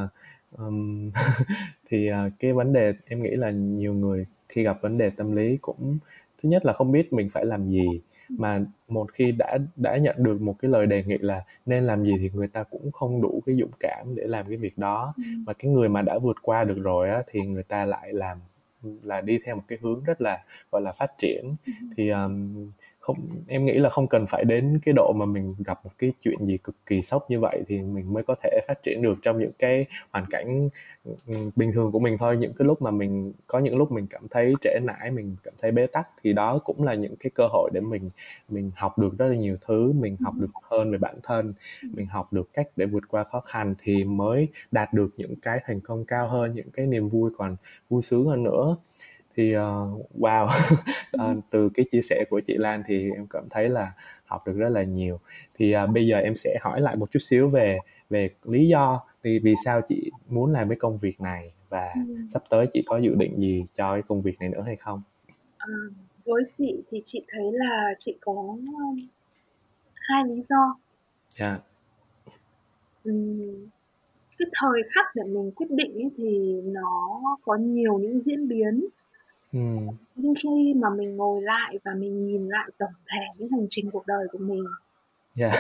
[0.58, 1.10] um,
[1.88, 5.36] thì uh, cái vấn đề em nghĩ là nhiều người khi gặp vấn đề tâm
[5.36, 5.98] lý cũng
[6.42, 10.16] thứ nhất là không biết mình phải làm gì mà một khi đã đã nhận
[10.18, 13.22] được một cái lời đề nghị là nên làm gì thì người ta cũng không
[13.22, 15.22] đủ cái dũng cảm để làm cái việc đó Ừ.
[15.46, 18.38] mà cái người mà đã vượt qua được rồi á thì người ta lại làm
[19.02, 21.72] là đi theo một cái hướng rất là gọi là phát triển Ừ.
[21.96, 22.70] thì um,
[23.06, 23.16] không
[23.48, 26.46] em nghĩ là không cần phải đến cái độ mà mình gặp một cái chuyện
[26.46, 29.38] gì cực kỳ sốc như vậy thì mình mới có thể phát triển được trong
[29.38, 30.68] những cái hoàn cảnh
[31.04, 31.12] ừ,
[31.56, 32.36] bình thường của mình thôi.
[32.36, 35.54] Những cái lúc mà mình có những lúc mình cảm thấy trễ nải mình cảm
[35.60, 38.10] thấy bế tắc thì đó cũng là những cái cơ hội để mình
[38.48, 42.06] mình học được rất là nhiều thứ mình học được hơn về bản thân mình
[42.06, 45.80] học được cách để vượt qua khó khăn thì mới đạt được những cái thành
[45.80, 47.56] công cao hơn những cái niềm vui còn
[47.88, 48.76] vui sướng hơn nữa
[49.36, 49.62] thì uh,
[50.18, 50.48] wow.
[51.16, 53.92] Uh, từ cái chia sẻ của chị Lan thì em cảm thấy là
[54.24, 55.20] học được rất là nhiều.
[55.54, 57.78] Thì uh, bây giờ em sẽ hỏi lại một chút xíu về
[58.10, 62.16] về lý do thì vì sao chị muốn làm cái công việc này và Ừ.
[62.28, 65.02] sắp tới chị có dự định gì cho cái công việc này nữa hay không?
[65.58, 65.68] À,
[66.24, 69.08] với chị thì chị thấy là chị có um,
[69.94, 70.76] hai lý do.
[71.30, 71.58] Dạ,
[73.04, 73.66] Ừm,
[74.38, 78.86] cái thời khắc để mình quyết định ấy thì nó có nhiều những diễn biến
[79.52, 83.66] Ừm, nhưng khi mà mình ngồi lại và mình nhìn lại tổng thể những hành
[83.70, 84.64] trình cuộc đời của mình
[85.34, 85.52] dạ,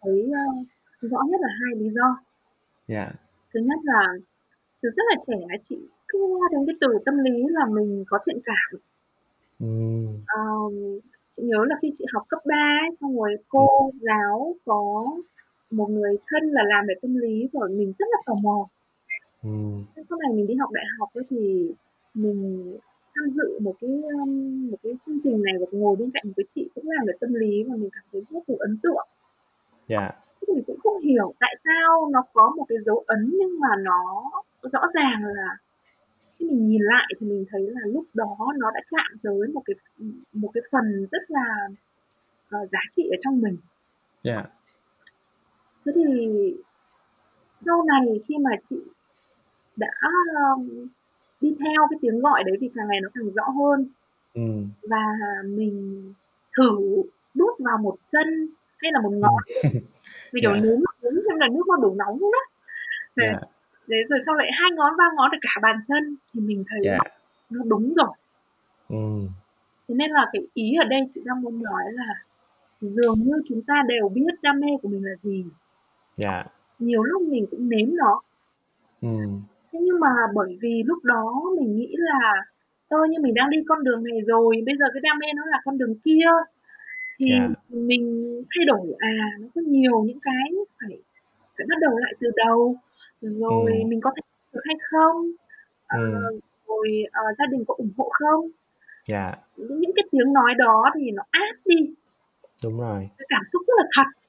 [0.00, 0.66] thấy uh,
[1.00, 2.18] rõ nhất là hai lý do.
[2.88, 3.12] Dạ,
[3.54, 4.06] thứ nhất là
[4.82, 5.76] từ rất là trẻ chị
[6.08, 8.80] cứ nghe đến cái từ tâm lý là mình có thiện cảm.
[9.60, 10.72] Ừm, Ờm,
[11.36, 15.06] chị nhớ là khi chị học cấp 3 ấy, xong rồi cô giáo có
[15.70, 18.68] một người thân là làm về tâm lý và mình rất là tò mò.
[19.42, 21.72] Ừm, Thế sau này mình đi học đại học ấy thì
[22.14, 22.76] mình
[23.16, 26.32] tham dự một cái um, một cái chương trình này và ngồi bên cạnh một
[26.36, 29.08] cái chị cũng làm về tâm lý và mình cảm thấy vô cùng ấn tượng.
[29.88, 33.60] Dạ, thì mình cũng không hiểu tại sao nó có một cái dấu ấn nhưng
[33.60, 34.30] mà nó
[34.62, 35.56] rõ ràng là
[36.38, 39.62] khi mình nhìn lại thì mình thấy là lúc đó nó đã chạm tới một
[39.66, 39.74] cái
[40.32, 41.68] một cái phần rất là
[42.50, 43.56] ờ, giá trị ở trong mình.
[44.22, 44.44] Dạ,
[45.86, 46.04] thế thì
[47.50, 48.76] sau này khi mà chị
[49.76, 49.88] đã,
[50.34, 50.88] ờm,
[51.40, 53.86] đi theo cái tiếng gọi đấy thì càng ngày nó càng rõ hơn.
[54.34, 54.68] Ừm.
[54.82, 55.02] Và
[55.44, 56.02] mình
[56.56, 56.78] thử
[57.34, 59.20] đút vào một chân hay là một Ừm.
[59.20, 59.42] ngón
[60.32, 60.60] vì, kiểu, Dạ.
[60.60, 62.38] nếm nếm xem là nước nó đủ nóng không đó.
[63.16, 63.40] Đấy, Dạ.
[63.86, 66.80] đấy, rồi sau lại 2 ngón, 3 ngón rồi cả bàn chân thì mình thấy
[66.84, 66.98] Dạ.
[67.50, 68.08] nó đúng rồi.
[68.88, 69.28] Ừm.
[69.88, 72.14] Thế nên là cái ý ở đây chị đang muốn nói là
[72.80, 75.44] dường như chúng ta đều biết đam mê của mình là gì.
[76.16, 76.44] Dạ.
[76.78, 78.20] Nhiều lúc mình cũng nếm nó.
[79.02, 79.42] Ừm.
[79.76, 82.44] Thế nhưng mà bởi vì lúc đó mình nghĩ là
[82.88, 85.42] "Ơ, nhưng mình đang đi con đường này rồi, bây giờ cái đam mê nó
[85.46, 86.26] là con đường kia."
[87.20, 87.48] Thì Dạ.
[87.70, 88.22] mình
[88.56, 89.10] thay đổi, à,
[89.40, 90.98] nó có nhiều những cái phải
[91.58, 92.76] phải bắt đầu lại từ đầu,
[93.22, 93.88] rồi Ừm.
[93.90, 94.22] mình có thể
[94.54, 95.30] được hay không?
[95.86, 96.40] Ờ, Ừm.
[96.68, 98.48] rồi, ờ, gia đình có ủng hộ không?
[99.04, 99.34] Dạ.
[99.56, 101.94] Những những cái tiếng nói đó thì nó át đi
[102.64, 103.08] Đúng rồi.
[103.18, 104.20] cái cảm xúc rất là thật.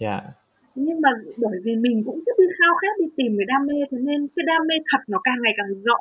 [0.00, 0.20] Dạ.
[0.76, 3.74] Nhưng mà bởi vì mình cũng cứ đi khao khát đi tìm cái đam mê,
[3.90, 6.00] thế nên cái đam mê thật nó càng ngày càng rõ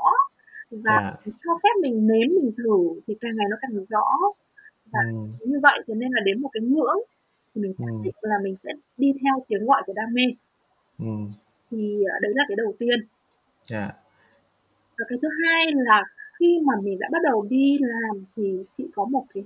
[0.71, 4.05] và mình cho phép mình nếm, mình thử thì càng ngày nó càng rõ.
[4.93, 5.27] Và Ừm.
[5.51, 6.99] như vậy thế nên là đến một cái ngưỡng
[7.55, 8.03] thì mình xác Ừm.
[8.03, 10.23] định là mình sẽ đi theo tiếng gọi của đam mê.
[10.99, 11.31] Ừm.
[11.71, 12.99] Thì, ờ, đấy là cái đầu tiên.
[13.63, 13.91] Dạ.
[14.97, 16.03] Và cái thứ hai là
[16.39, 19.43] khi mà mình đã bắt đầu đi làm thì chị có một cái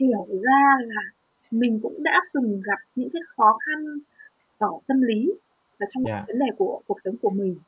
[0.00, 1.02] hiểu ra là
[1.50, 3.84] mình cũng đã từng gặp những cái khó khăn
[4.58, 5.32] ở tâm lý
[5.80, 6.24] và trong Dạ.
[6.28, 7.58] vấn đề của cuộc sống của mình.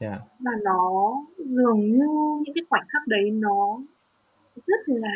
[0.00, 0.18] Dạ.
[0.40, 2.06] Và nó dường như
[2.44, 3.78] những cái khoảnh khắc đấy nó
[4.66, 5.12] rất là,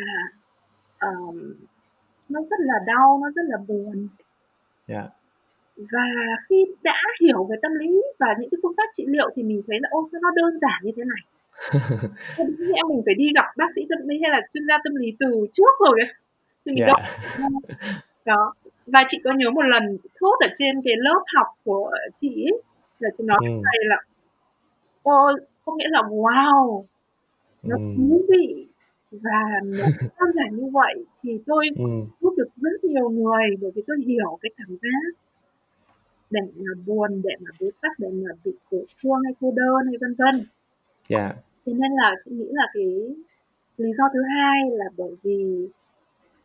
[0.97, 1.53] ờm,
[2.29, 4.07] nó rất là đau, nó rất là buồn.
[4.87, 5.07] Dạ.
[5.77, 6.05] Và
[6.49, 9.61] khi đã hiểu về tâm lý và những cái phương pháp trị liệu thì mình
[9.67, 11.21] thấy là "Ô, sao nó đơn giản như thế này?"
[12.37, 14.95] Thế nhẽ mình phải đi gặp bác sĩ tâm lý hay là chuyên gia tâm
[14.95, 16.13] lý từ trước rồi ấy,
[16.65, 16.97] thì mình đâu
[18.25, 18.53] Đó,
[18.93, 22.61] và chị có nhớ một lần thốt ở trên cái lớp học của chị ấy,
[22.99, 23.61] là chị nói Ừm.
[23.63, 23.97] thầy là
[25.03, 25.33] "Ôi,
[25.65, 26.83] có nghĩa là wow,
[27.63, 27.95] nó Ừm.
[27.97, 28.67] thú vị
[29.11, 29.83] và nó
[30.19, 31.69] đơn giản như vậy thì tôi
[32.21, 35.17] giúp được rất nhiều người bởi vì tôi hiểu cái cảm giác
[36.29, 39.85] để mà buồn, để mà bế tắc, để mà bị tổn thương hay cô đơn
[39.87, 40.45] hay vân vân."
[41.09, 41.33] Dạ.
[41.65, 42.83] Thế nên là chị nghĩ là cái
[43.77, 45.67] lý do thứ hai là bởi vì,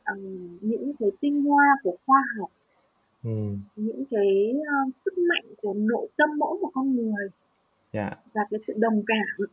[0.07, 2.51] ừm, những cái tinh hoa của khoa học,
[3.25, 3.61] Ừm.
[3.77, 7.29] những cái, ơ, sức mạnh của nội tâm mỗi một con người
[7.93, 8.11] Dạ.
[8.35, 9.47] và cái sự đồng cảm,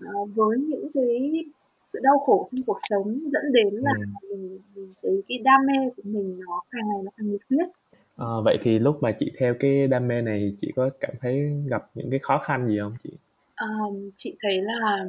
[0.00, 1.44] ờ, với những cái
[1.92, 4.14] sự đau khổ trong cuộc sống dẫn đến là Ừm.
[4.30, 7.68] mình mình thấy cái đam mê của mình nó càng ngày nó càng nhiệt huyết.
[8.16, 11.52] Ờ, vậy thì lúc mà chị theo cái đam mê này chị có cảm thấy
[11.70, 13.10] gặp những cái khó khăn gì hông chị?
[13.54, 15.04] Ờm, chị thấy là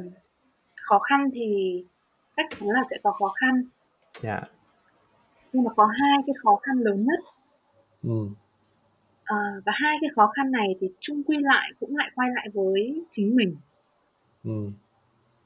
[0.76, 1.44] khó khăn thì
[2.36, 3.62] chắc chắn là sẽ có khó khăn.
[4.22, 4.40] Dạ.
[5.52, 7.20] Nhưng mà có hai cái khó khăn lớn nhất.
[8.02, 8.34] Ừm.
[9.24, 12.48] Ờ, và hai cái khó khăn này thì chung quy lại cũng lại quay lại
[12.54, 13.56] với chính mình.
[14.44, 14.72] Ừm.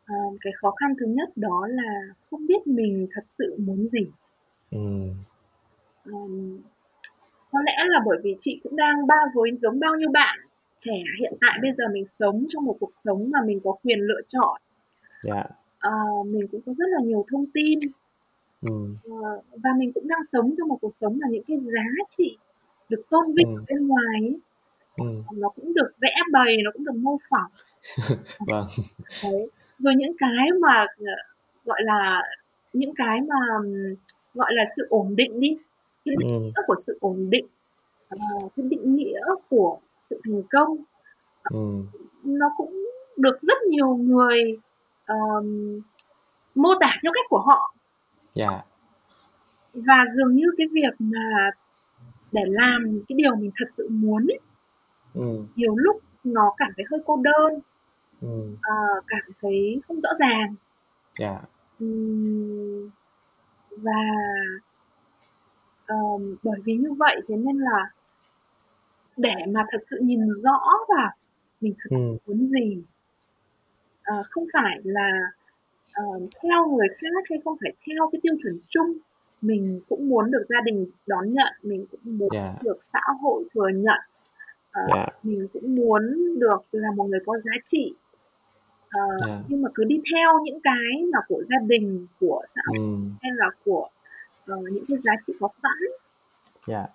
[0.07, 4.07] Ờ, cái khó khăn thứ nhất đó là không biết mình thật sự muốn gì.
[4.71, 5.15] Ừm.
[6.05, 6.59] Ờm,
[7.53, 10.39] có lẽ là bởi vì chị cũng đang bao với giống bao nhiêu bạn
[10.79, 13.99] trẻ hiện tại bây giờ mình sống trong một cuộc sống mà mình có quyền
[14.01, 14.61] lựa chọn.
[15.23, 15.45] Dạ.
[15.79, 15.93] Ờ,
[16.27, 17.79] mình cũng có rất là nhiều thông tin.
[18.63, 18.97] Ừm.
[19.05, 19.11] Ờ,
[19.65, 21.83] và mình cũng đang sống trong một cuộc sống mà những cái giá
[22.19, 22.39] trị
[22.89, 23.65] được tôn vinh ở Ừm.
[23.69, 24.39] bên ngoài ấy,
[24.97, 25.25] Ừm.
[25.33, 27.53] nó cũng được vẽ bày, nó cũng được mô phỏng.
[28.47, 28.67] Vâng.
[29.25, 31.05] Đấy, rồi những cái mà, ờ,
[31.65, 32.23] gọi là,
[32.75, 33.97] những cái mà, ừm,
[34.35, 35.59] gọi là, sự ổn định đi,
[36.07, 36.53] cái định Ừm.
[36.57, 37.47] nghĩa của sự ổn định,
[38.11, 38.19] ờ,
[38.57, 39.21] cái định nghĩa
[39.51, 40.77] của sự thành công,
[41.51, 41.87] Ừm.
[42.25, 42.87] nó cũng
[43.19, 44.61] được rất nhiều người,
[45.07, 45.81] ờm,
[46.57, 47.75] mô tả theo cách của họ.
[48.35, 48.63] Dạ.
[49.75, 51.49] Và dường như cái việc mà
[52.33, 54.41] để làm cái điều mình thật sự muốn ấy
[55.15, 55.47] Ừm.
[55.57, 57.61] nhiều lúc nó cảm thấy hơi cô đơn,
[58.23, 58.57] Ừm.
[58.63, 58.75] ờ,
[59.09, 60.55] cảm thấy không rõ ràng.
[61.19, 61.41] Dạ.
[61.81, 62.91] Ừm,
[63.71, 63.93] và
[65.87, 67.91] ờm, bởi vì như vậy thế nên là
[69.17, 71.15] để mà thật sự nhìn rõ là
[71.61, 72.17] mình thật Ừm.
[72.27, 72.83] muốn gì,
[74.05, 75.11] ờ, không phải là,
[75.95, 76.05] ờ,
[76.43, 78.93] theo người khác hay không phải theo cái tiêu chuẩn chung.
[79.43, 82.55] Mình cũng muốn được gia đình đón nhận, mình cũng muốn Dạ.
[82.63, 83.99] được xã hội thừa nhận,
[84.71, 85.07] ờ, Dạ.
[85.23, 86.03] mình cũng muốn
[86.39, 87.95] được là một người có giá trị.
[88.91, 89.39] Ờ, Dạ.
[89.49, 93.13] nhưng mà cứ đi theo những cái mà của gia đình, của xã hội Ừm.
[93.23, 93.89] hay là của,
[94.47, 95.79] ờ, những cái giá trị có sẵn
[96.67, 96.87] Dạ.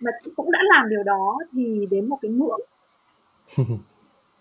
[0.00, 2.60] mà chị cũng đã làm điều đó thì đến một cái ngưỡng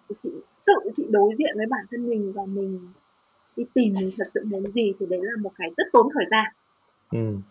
[0.10, 0.30] thì chị
[0.66, 2.80] tự chị đối diện với bản thân mình và mình
[3.58, 6.26] đi tìm mình thật sự muốn gì thì đấy là một cái rất tốn thời
[6.32, 6.54] gian.
[7.12, 7.42] Ừm.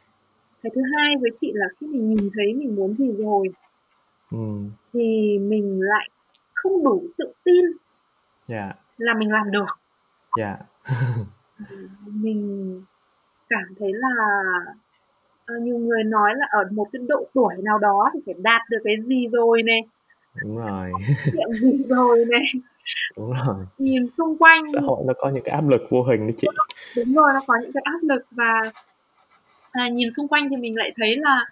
[0.63, 3.49] Cái thứ hai với chị là khi mình nhìn thấy mình muốn gì rồi
[4.31, 4.71] Ừm.
[4.93, 6.09] thì mình lại
[6.55, 7.65] không đủ tự tin
[8.45, 9.67] dạ là mình làm được
[10.39, 10.57] dạ
[12.07, 12.83] mình
[13.49, 14.15] cảm thấy là
[15.47, 18.63] ờ, nhiều người nói là ở một cái độ tuổi nào đó thì phải đạt
[18.71, 19.81] được cái gì rồi này
[20.43, 20.93] đúng rồi
[21.33, 22.43] chuyện gì rồi này
[23.17, 23.57] đúng rồi.
[23.79, 26.49] Nhìn xung quanh xã hội nó có những cái áp lực vô hình đấy chị.
[26.97, 28.53] Đúng rồi nó có những cái áp lực và
[29.73, 31.47] à, nhìn xung quanh thì mình lại thấy là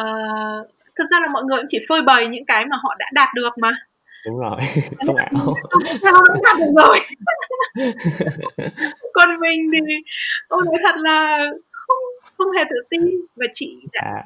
[0.00, 3.06] uh, thực ra là mọi người cũng chỉ phơi bày những cái mà họ đã
[3.14, 3.70] đạt được mà.
[4.26, 4.60] Đúng rồi
[5.00, 5.28] sống ảo
[6.42, 6.98] đạt được rồi.
[9.14, 9.94] Còn mình thì
[10.48, 11.38] tôi nói thật là
[11.72, 12.04] không
[12.38, 13.00] không hề tự tin.
[13.36, 14.24] Và chị đã à.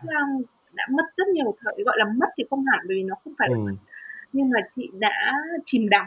[0.73, 3.49] đã mất rất nhiều thời gọi là mất thì không hẳn vì nó không phải
[3.51, 3.73] là ừ.
[4.33, 5.33] nhưng mà chị đã
[5.65, 6.07] chìm đắm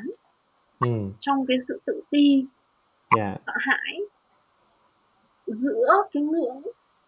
[0.80, 0.90] ừ.
[1.20, 2.46] trong cái sự tự ti
[3.18, 3.38] yeah.
[3.38, 3.44] Dạ.
[3.46, 4.00] sợ hãi
[5.48, 6.62] giữa cái ngưỡng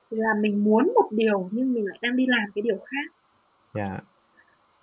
[0.09, 3.13] là mình muốn một điều nhưng mình lại đang đi làm cái điều khác
[3.73, 3.89] yeah.
[3.89, 3.99] Dạ.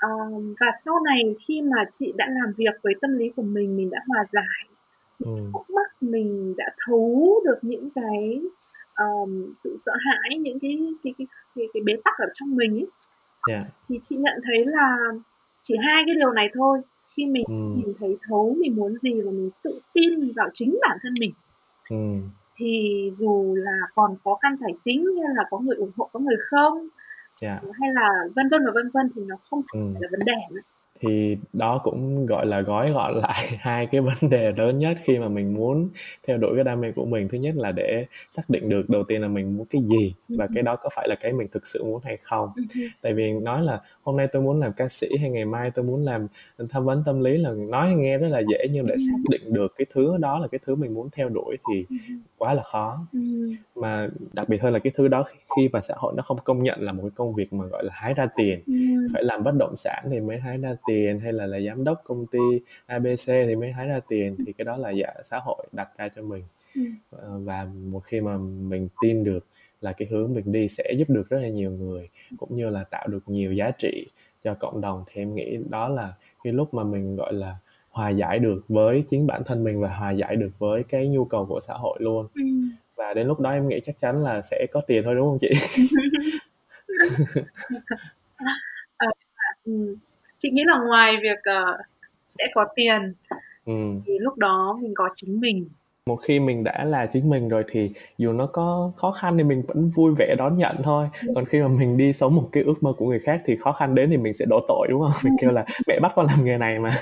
[0.07, 3.77] Uh, và sau này khi mà chị đã làm việc với tâm lý của mình
[3.77, 4.69] mình đã hòa giải
[5.19, 5.33] ừ.
[5.53, 8.41] khúc mắc mình đã thấu được những cái
[8.97, 12.73] um, sự sợ hãi những cái cái cái cái, cái bế tắc ở trong mình
[12.75, 12.87] ấy
[13.49, 13.67] yeah.
[13.67, 13.73] Dạ.
[13.89, 14.97] thì chị nhận thấy là
[15.63, 16.81] chỉ hai cái điều này thôi
[17.17, 17.55] khi mình ừ.
[17.55, 21.33] nhìn thấy thấu mình muốn gì và mình tự tin vào chính bản thân mình
[21.91, 22.29] ừ.
[22.57, 26.21] thì dù là còn khó khăn tài chính hay là có người ủng hộ có
[26.21, 26.79] người không
[27.43, 27.63] yeah.
[27.63, 27.71] Dạ.
[27.81, 29.87] hay là vân vân và vân vân thì nó không phải ừ.
[30.01, 30.61] là vấn đề nữa
[31.01, 35.19] thì đó cũng gọi là gói gọn lại hai cái vấn đề lớn nhất khi
[35.19, 35.89] mà mình muốn
[36.27, 37.29] theo đuổi cái đam mê của mình.
[37.29, 40.49] Thứ nhất là để xác định được đầu tiên là mình muốn cái gì và
[40.55, 42.51] cái đó có phải là cái mình thực sự muốn hay không.
[43.03, 45.85] Tại vì nói là hôm nay tôi muốn làm ca sĩ hay ngày mai tôi
[45.85, 46.27] muốn làm
[46.71, 49.73] tham vấn tâm lý là nói nghe rất là dễ nhưng để xác định được
[49.77, 51.97] cái thứ đó là cái thứ mình muốn theo đuổi thì
[52.39, 53.07] quá là khó.
[53.75, 55.25] Mà đặc biệt hơn là cái thứ đó
[55.57, 57.85] khi mà xã hội nó không công nhận là một cái công việc mà gọi
[57.85, 58.61] là hái ra tiền
[59.13, 62.01] phải làm bất động sản thì mới hái ra tiền hay là là giám đốc
[62.05, 62.39] công ty
[62.87, 66.09] abc thì mới hái ra tiền thì cái đó là dạ xã hội đặt ra
[66.17, 66.43] cho mình
[66.75, 66.81] ừ.
[67.11, 69.47] Ờ, và một khi mà mình tin được
[69.81, 72.85] là cái hướng mình đi sẽ giúp được rất là nhiều người cũng như là
[72.85, 74.07] tạo được nhiều giá trị
[74.45, 77.57] cho cộng đồng thì em nghĩ đó là cái lúc mà mình gọi là
[77.91, 81.25] hòa giải được với chính bản thân mình và hòa giải được với cái nhu
[81.25, 82.43] cầu của xã hội luôn ừ.
[82.97, 85.39] và đến lúc đó em nghĩ chắc chắn là sẽ có tiền thôi đúng không
[85.41, 85.51] chị
[88.99, 89.09] à,
[89.65, 89.97] ừ
[90.39, 91.81] chị nghĩ là ngoài việc uh,
[92.27, 93.15] sẽ có tiền
[93.67, 93.73] ừ.
[94.07, 95.69] thì lúc đó mình có chính mình.
[96.07, 99.45] Một khi mình đã là chính mình rồi thì dù nó có khó khăn thì
[99.45, 101.09] mình vẫn vui vẻ đón nhận thôi.
[101.35, 103.73] Còn khi mà mình đi sống một cái ước mơ của người khác thì khó
[103.73, 105.13] khăn đến thì mình sẽ đổ tội đúng không?
[105.25, 106.91] Mình kêu là mẹ bắt con làm nghề này mà.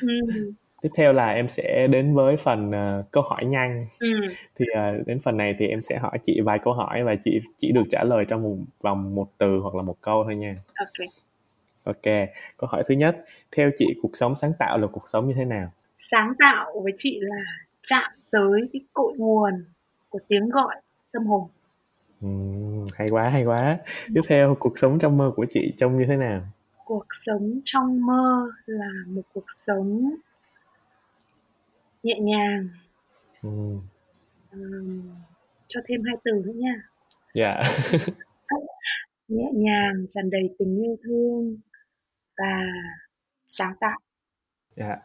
[0.00, 0.52] Ừ.
[0.82, 3.86] tiếp theo là em sẽ đến với phần uh, câu hỏi nhanh.
[4.00, 4.20] Ừ.
[4.58, 7.40] thì uh, đến phần này thì em sẽ hỏi chị vài câu hỏi và chị
[7.56, 10.54] chỉ được trả lời trong một vòng một từ hoặc là một câu thôi nha.
[10.78, 11.08] Ok
[11.84, 12.02] Ok,
[12.56, 13.24] câu hỏi thứ nhất,
[13.56, 15.72] theo chị cuộc sống sáng tạo là cuộc sống như thế nào?
[15.94, 17.44] Sáng tạo với chị là
[17.86, 19.64] chạm tới cái cội nguồn
[20.08, 20.74] của tiếng gọi
[21.12, 21.48] tâm hồn.
[22.26, 23.78] Uhm, hay quá, hay quá.
[24.14, 26.40] Tiếp theo, cuộc sống trong mơ của chị trông như thế nào?
[26.84, 29.98] Cuộc sống trong mơ là một cuộc sống
[32.02, 32.68] nhẹ nhàng.
[33.46, 33.80] Uhm.
[34.52, 35.02] Um,
[35.68, 36.74] cho thêm hai từ nữa nha.
[37.34, 37.54] Dạ.
[37.54, 37.66] Yeah.
[39.28, 41.56] nhẹ nhàng, tràn đầy tình yêu thương,
[42.38, 42.62] và
[43.48, 43.98] sáng tạo.
[44.76, 44.98] Dạ, yeah.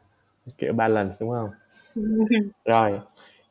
[0.57, 1.49] kiểu balance đúng không?
[2.65, 2.99] Rồi,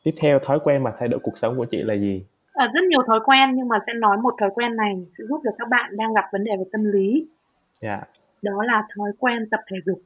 [0.02, 2.24] tiếp theo thói quen mà thay đổi cuộc sống của chị là gì?
[2.52, 5.40] À, rất nhiều thói quen nhưng mà sẽ nói một thói quen này sẽ giúp
[5.44, 7.26] được các bạn đang gặp vấn đề về tâm lý.
[7.74, 7.90] Dạ.
[7.90, 8.08] Yeah.
[8.42, 10.00] Đó là thói quen tập thể dục.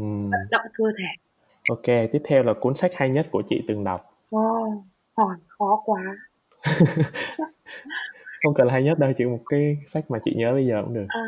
[0.00, 0.30] Uhm.
[0.30, 1.28] Vận động cơ thể.
[1.68, 4.14] Ok, tiếp theo là cuốn sách hay nhất của chị từng đọc.
[4.30, 4.82] Wow,
[5.16, 6.02] hỏi khó quá.
[8.42, 10.82] không cần là hay nhất đâu, chỉ một cái sách mà chị nhớ bây giờ
[10.84, 11.06] cũng được.
[11.08, 11.22] À,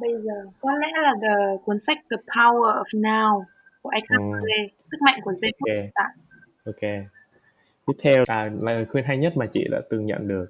[0.00, 3.42] bây giờ có lẽ là the, cuốn sách The Power of Now
[3.82, 5.90] của Eckhart Tolle, sức mạnh của giây phút okay.
[5.94, 6.10] tại.
[6.66, 7.10] Ok.
[7.86, 10.46] Tiếp theo là lời khuyên hay nhất mà chị đã từng nhận được.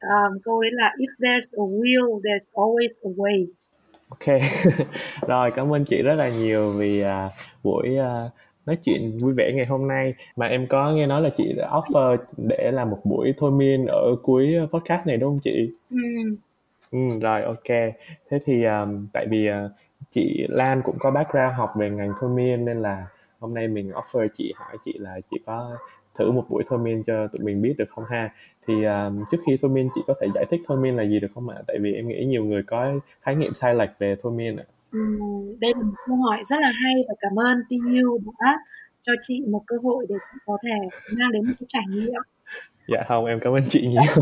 [0.00, 3.46] Um, câu đấy là If there's a will, there's always a way.
[4.08, 4.40] Ok.
[5.28, 8.32] Rồi cảm ơn chị rất là nhiều vì uh, buổi uh,
[8.66, 11.68] nói chuyện vui vẻ ngày hôm nay mà em có nghe nói là chị đã
[11.68, 15.70] offer để làm một buổi thôi miên ở cuối podcast này đúng không chị?
[15.90, 15.96] Ừ.
[16.90, 17.68] Ừ, rồi ok.
[18.30, 19.70] Thế thì um, tại vì uh,
[20.10, 23.06] chị Lan cũng có background học về ngành thôi miên nên là
[23.38, 25.78] hôm nay mình offer chị hỏi chị là chị có
[26.14, 28.32] thử một buổi thôi miên cho tụi mình biết được không ha?
[28.66, 31.20] Thì um, trước khi thôi miên chị có thể giải thích thôi miên là gì
[31.20, 31.56] được không ạ?
[31.66, 34.64] Tại vì em nghĩ nhiều người có khái niệm sai lệch về thôi miên ạ.
[34.92, 35.00] Ừ,
[35.60, 38.58] đây là một câu hỏi rất là hay và cảm ơn TU đã
[39.02, 40.14] cho chị một cơ hội để
[40.46, 40.88] có thể
[41.18, 42.22] mang đến một cái trải nghiệm
[42.90, 44.02] dạ không em cảm ơn chị nhiều.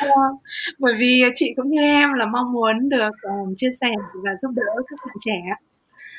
[0.00, 0.22] Ờ,
[0.78, 3.90] bởi vì chị cũng như em là mong muốn được um, chia sẻ
[4.24, 5.40] và giúp đỡ các bạn trẻ.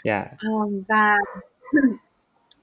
[0.03, 0.25] Dạ.
[0.47, 1.15] Um, và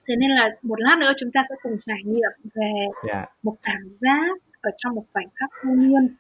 [0.08, 2.72] thế nên là một lát nữa chúng ta sẽ cùng trải nghiệm về
[3.08, 3.26] dạ.
[3.42, 6.16] một cảm giác ở trong một khoảnh khắc thôi miên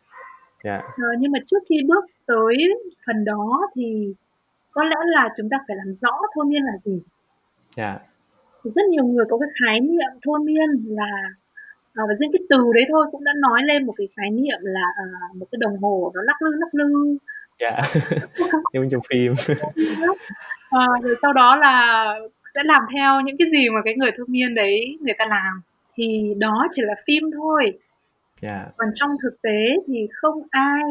[0.64, 0.76] dạ.
[0.76, 2.56] Ờ, nhưng mà trước khi bước tới
[3.06, 4.14] phần đó thì
[4.70, 7.02] có lẽ là chúng ta phải làm rõ thôi miên là gì.
[7.76, 7.98] Dạ.
[8.64, 11.10] Rất nhiều người có cái khái niệm thôi miên là
[11.94, 14.58] à, và riêng cái từ đấy thôi cũng đã nói lên một cái khái niệm
[14.62, 17.16] là à, một cái đồng hồ nó lắc lư lắc lư.
[17.60, 17.82] Dạ.
[18.72, 19.32] Giống trong phim.
[20.70, 22.04] À, rồi sau đó là
[22.54, 25.60] sẽ làm theo những cái gì mà cái người thôi miên đấy người ta làm.
[25.94, 27.78] Thì đó chỉ là phim thôi.
[28.42, 28.68] Yeah.
[28.76, 30.82] còn trong thực tế thì không ai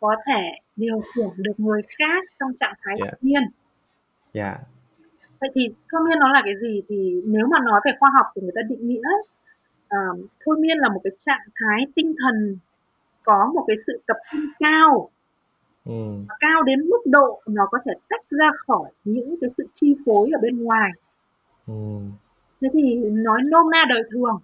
[0.00, 0.42] có thể
[0.76, 3.10] điều khiển được người khác trong trạng thái yeah.
[3.10, 3.42] thôi miên
[4.32, 4.58] yeah.
[5.40, 6.82] vậy thì thôi miên nó là cái gì?
[6.88, 9.08] Thì nếu mà nói về khoa học thì người ta định nghĩa
[9.96, 12.58] uh, thôi miên là một cái trạng thái tinh thần
[13.24, 15.10] có một cái sự tập trung cao
[15.84, 16.24] ừ.
[16.40, 20.30] cao đến mức độ nó có thể tách ra khỏi những cái sự chi phối
[20.34, 20.90] ở bên ngoài
[21.66, 21.98] ừ.
[22.60, 24.38] thế thì nói nôm na đời thường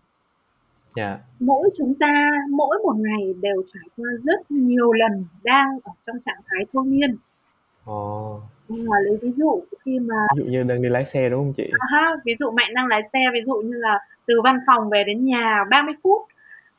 [0.96, 1.18] yeah.
[1.20, 1.26] Dạ.
[1.40, 6.16] mỗi chúng ta mỗi một ngày đều trải qua rất nhiều lần đang ở trong
[6.26, 7.16] trạng thái thôi miên
[7.90, 8.42] oh.
[8.68, 11.52] Mà lấy ví dụ khi mà ví dụ như đang đi lái xe đúng không
[11.56, 14.90] chị à, ví dụ mạnh đang lái xe ví dụ như là từ văn phòng
[14.90, 16.22] về đến nhà 30 phút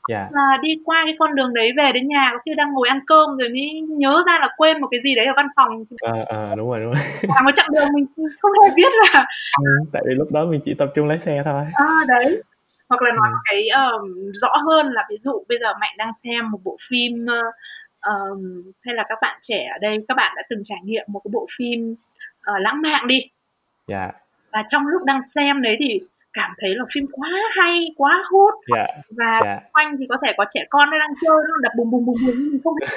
[0.09, 0.29] yeah.
[0.31, 0.41] Dạ.
[0.41, 2.99] là đi qua cái con đường đấy về đến nhà có khi đang ngồi ăn
[3.07, 6.13] cơm rồi mới nhớ ra là quên một cái gì đấy ở văn phòng à,
[6.27, 7.03] à đúng rồi đúng rồi
[7.35, 8.05] cả một chặng đường mình
[8.41, 9.25] không hề biết là
[9.63, 12.43] ừ, tại vì lúc đó mình chỉ tập trung lái xe thôi à đấy
[12.89, 13.37] hoặc là nói ừ.
[13.45, 17.25] cái um, rõ hơn là ví dụ bây giờ mạnh đang xem một bộ phim
[18.09, 21.21] um, hay là các bạn trẻ ở đây các bạn đã từng trải nghiệm một
[21.23, 21.95] cái bộ phim
[22.51, 23.29] uh, lãng mạn đi yeah.
[23.87, 24.11] Dạ.
[24.51, 25.99] và trong lúc đang xem đấy thì
[26.33, 28.89] cảm thấy là phim quá hay quá hút yeah.
[28.97, 29.03] Dạ.
[29.17, 29.63] và yeah.
[29.73, 32.17] quanh thì có thể có trẻ con nó đang chơi nó đập bùng bùng bùng
[32.25, 32.87] bùng mình không biết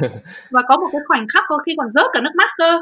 [0.50, 2.80] và có một cái khoảnh khắc có khi còn rớt cả nước mắt cơ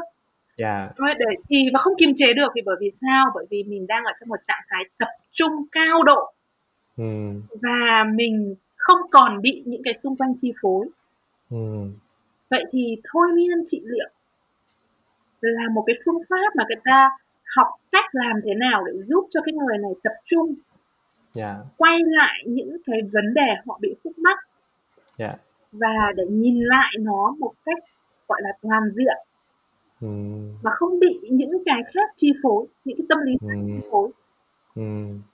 [0.63, 0.91] yeah.
[1.19, 4.03] để thì và không kiềm chế được thì bởi vì sao bởi vì mình đang
[4.03, 6.33] ở trong một trạng thái tập trung cao độ
[6.97, 7.03] ừ.
[7.61, 10.85] và mình không còn bị những cái xung quanh chi phối
[11.55, 11.87] ừ.
[12.49, 14.09] vậy thì thôi miên trị liệu
[15.41, 17.09] là một cái phương pháp mà người ta
[17.55, 20.55] học cách làm thế nào để giúp cho cái người này tập trung
[21.37, 21.55] yeah.
[21.77, 24.37] quay lại những cái vấn đề họ bị khúc mắc
[25.19, 25.35] yeah.
[25.71, 27.83] và để nhìn lại nó một cách
[28.27, 29.17] gọi là toàn diện
[30.01, 30.07] ừ.
[30.63, 34.09] và không bị những cái khác chi phối những cái tâm lý khác chi phối
[34.75, 34.81] ừ.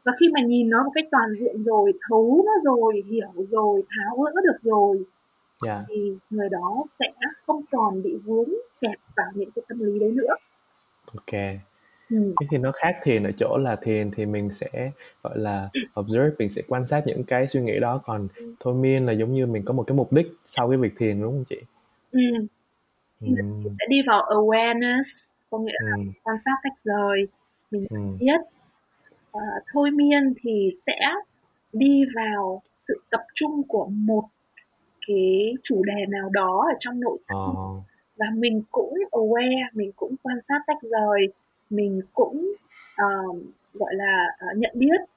[0.03, 3.83] và khi mà nhìn nó một cách toàn diện rồi thấu nó rồi hiểu rồi
[3.89, 5.05] tháo gỡ được rồi
[5.65, 5.85] yeah.
[5.87, 7.05] thì người đó sẽ
[7.47, 8.49] không còn bị vướng
[8.81, 10.35] kẹt vào những cái tâm lý đấy nữa
[11.13, 11.61] ok
[12.11, 12.33] Ừ.
[12.41, 14.91] Thế thì nó khác thiền ở chỗ là thiền thì mình sẽ
[15.23, 18.53] gọi là observe mình sẽ quan sát những cái suy nghĩ đó còn ừ.
[18.59, 21.21] thôi miên là giống như mình có một cái mục đích sau cái việc thiền
[21.21, 21.59] đúng không chị?
[22.11, 22.19] Ừ.
[23.21, 23.27] Ừ.
[23.27, 26.03] Mình sẽ đi vào awareness có nghĩa là ừ.
[26.23, 27.27] quan sát tách rời
[27.71, 27.97] mình ừ.
[28.19, 28.41] biết
[29.37, 30.99] uh, thôi miên thì sẽ
[31.73, 34.23] đi vào sự tập trung của một
[35.07, 37.83] cái chủ đề nào đó ở trong nội tâm oh.
[38.17, 41.27] và mình cũng aware mình cũng quan sát tách rời
[41.69, 42.53] mình cũng
[43.03, 43.37] uh,
[43.73, 45.07] gọi là uh, nhận biết yeah.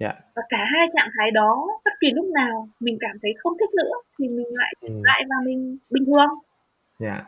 [0.00, 0.12] Dạ.
[0.34, 3.74] và cả hai trạng thái đó bất kỳ lúc nào mình cảm thấy không thích
[3.74, 4.88] nữa thì mình lại ừ.
[5.04, 6.28] lại và mình bình thường
[7.00, 7.18] yeah.
[7.18, 7.24] Dạ.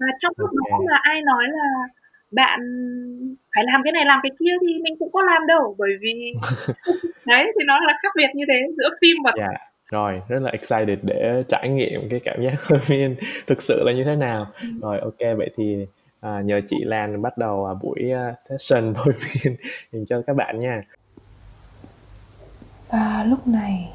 [0.00, 0.70] và trong lúc okay.
[0.70, 1.88] đó là ai nói là
[2.30, 2.60] bạn
[3.54, 6.32] phải làm cái này làm cái kia thì mình cũng có làm đâu bởi vì
[7.26, 9.71] đấy thì nó là khác biệt như thế giữa phim và yeah dạ.
[9.92, 13.16] Rồi rất là excited để trải nghiệm cái cảm giác miên
[13.46, 14.46] thực sự là như thế nào.
[14.60, 14.68] Ừ.
[14.80, 15.86] rồi ok vậy thì
[16.20, 19.14] à, nhờ chị Lan bắt đầu à, buổi uh, session thôi
[19.44, 19.56] miên
[19.92, 20.82] dành cho các bạn nha.
[22.88, 23.92] Và lúc này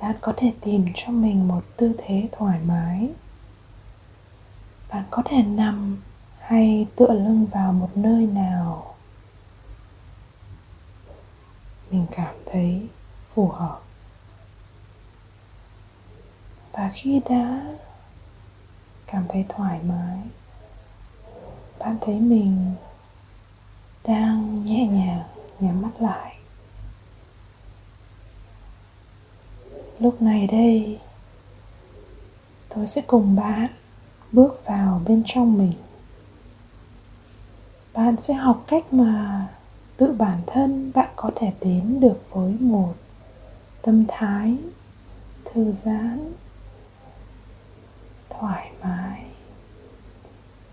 [0.00, 3.08] bạn có thể tìm cho mình một tư thế thoải mái.
[4.90, 5.96] Bạn có thể nằm
[6.38, 8.94] hay tựa lưng vào một nơi nào.
[11.90, 12.88] Mình cảm thấy
[13.34, 13.83] phù hợp
[16.74, 17.62] và khi đã
[19.06, 20.18] cảm thấy thoải mái.
[21.78, 22.74] Bạn thấy mình
[24.04, 25.22] đang nhẹ nhàng,
[25.60, 26.36] nhắm mắt lại.
[29.98, 30.98] Lúc này đây,
[32.68, 33.66] tôi sẽ cùng bạn
[34.32, 35.74] bước vào bên trong mình.
[37.92, 39.46] Bạn sẽ học cách mà
[39.96, 42.94] tự bản thân bạn có thể đến được với một
[43.82, 44.56] tâm thái
[45.44, 46.32] thư giãn
[48.38, 49.24] thoải mái,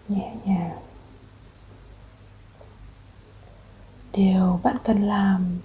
[0.07, 0.77] nhẹ nhàng.
[4.13, 5.59] Điều bạn cần làm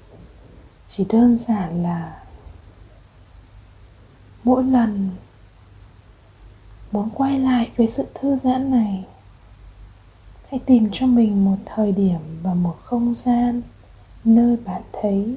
[0.89, 2.23] chỉ đơn giản là
[4.45, 5.11] mỗi lần
[6.93, 9.05] muốn quay lại với sự thư giãn này,
[10.51, 13.63] hãy tìm cho mình một thời điểm và một không gian
[14.25, 15.37] nơi bạn thấy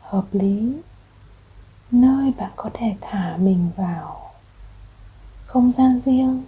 [0.00, 0.76] hợp lý,
[1.90, 4.25] nơi bạn có thể thả mình vào
[5.56, 6.42] không gian riêng.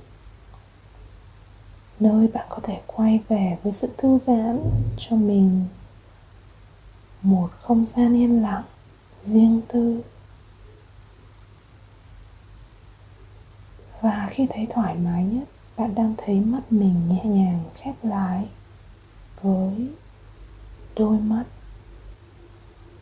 [2.01, 4.61] Nơi bạn có thể quay về với sự thư giãn
[4.99, 5.67] cho mình.
[7.23, 8.63] Một không gian yên lặng,
[9.21, 10.03] riêng tư.
[14.01, 18.49] Và khi thấy thoải mái nhất, bạn đang thấy mắt mình nhẹ nhàng khép lại
[19.43, 19.89] với
[20.97, 21.45] đôi mắt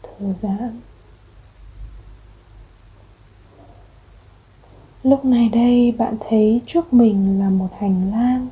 [0.03, 0.81] thư giãn.
[5.07, 8.49] Lúc này đây bạn thấy trước mình là một hành lang.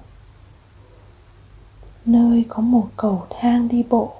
[2.05, 4.13] Nơi có một cầu thang đi bộ.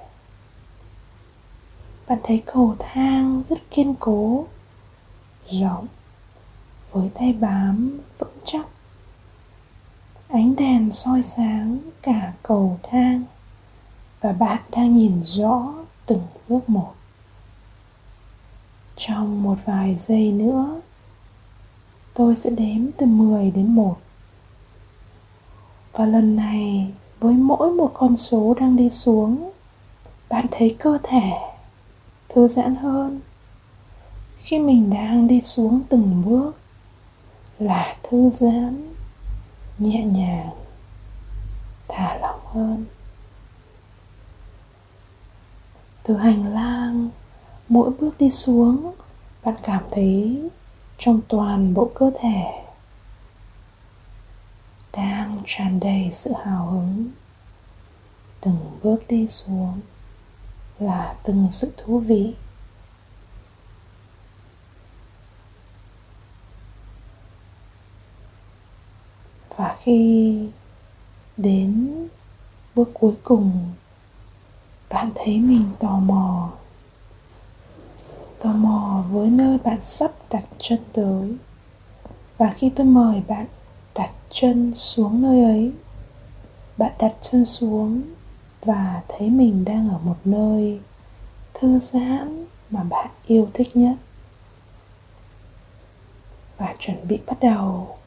[2.07, 4.45] Bạn thấy cầu thang rất kiên cố,
[5.49, 5.87] rộng,
[6.91, 8.65] với tay bám vững chắc.
[10.27, 13.23] Ánh đèn soi sáng cả cầu thang
[14.21, 15.73] và bạn đang nhìn rõ
[16.05, 16.93] từng bước một.
[18.95, 20.81] Trong một vài giây nữa
[22.15, 23.97] tôi sẽ đếm từ 10 đến 1
[25.97, 29.51] và lần này, với mỗi một con số đang đi xuống,
[30.29, 31.31] bạn thấy cơ thể
[32.29, 33.19] thư giãn hơn.
[34.37, 36.51] Khi mình đang đi xuống từng bước,
[37.59, 38.93] là thư giãn,
[39.77, 40.49] nhẹ nhàng,
[41.87, 42.85] thả lỏng hơn.
[46.03, 47.09] Từ hành lang,
[47.69, 48.93] mỗi bước đi xuống,
[49.43, 50.49] bạn cảm thấy
[50.97, 52.65] trong toàn bộ cơ thể
[54.91, 57.09] đang tràn đầy sự hào hứng.
[58.41, 59.79] Từng bước đi xuống
[60.79, 62.35] là từng sự thú vị.
[69.57, 70.49] Và khi
[71.37, 71.91] đến
[72.75, 73.73] bước cuối cùng,
[74.89, 76.51] bạn thấy mình tò mò.
[78.39, 81.35] Tò mò với nơi bạn sắp đặt chân tới.
[82.37, 83.45] Và khi tôi mời bạn
[83.95, 85.71] đặt chân xuống nơi ấy,
[86.77, 88.01] bạn đặt chân xuống
[88.61, 90.79] và thấy mình đang ở một nơi
[91.53, 93.95] thư giãn mà bạn yêu thích nhất.
[96.57, 97.97] Và chuẩn bị bắt đầu.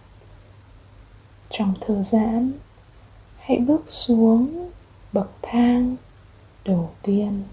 [1.51, 2.53] Trong thư giãn,
[3.39, 4.71] hãy bước xuống
[5.13, 5.97] bậc thang
[6.65, 7.45] đầu tiên.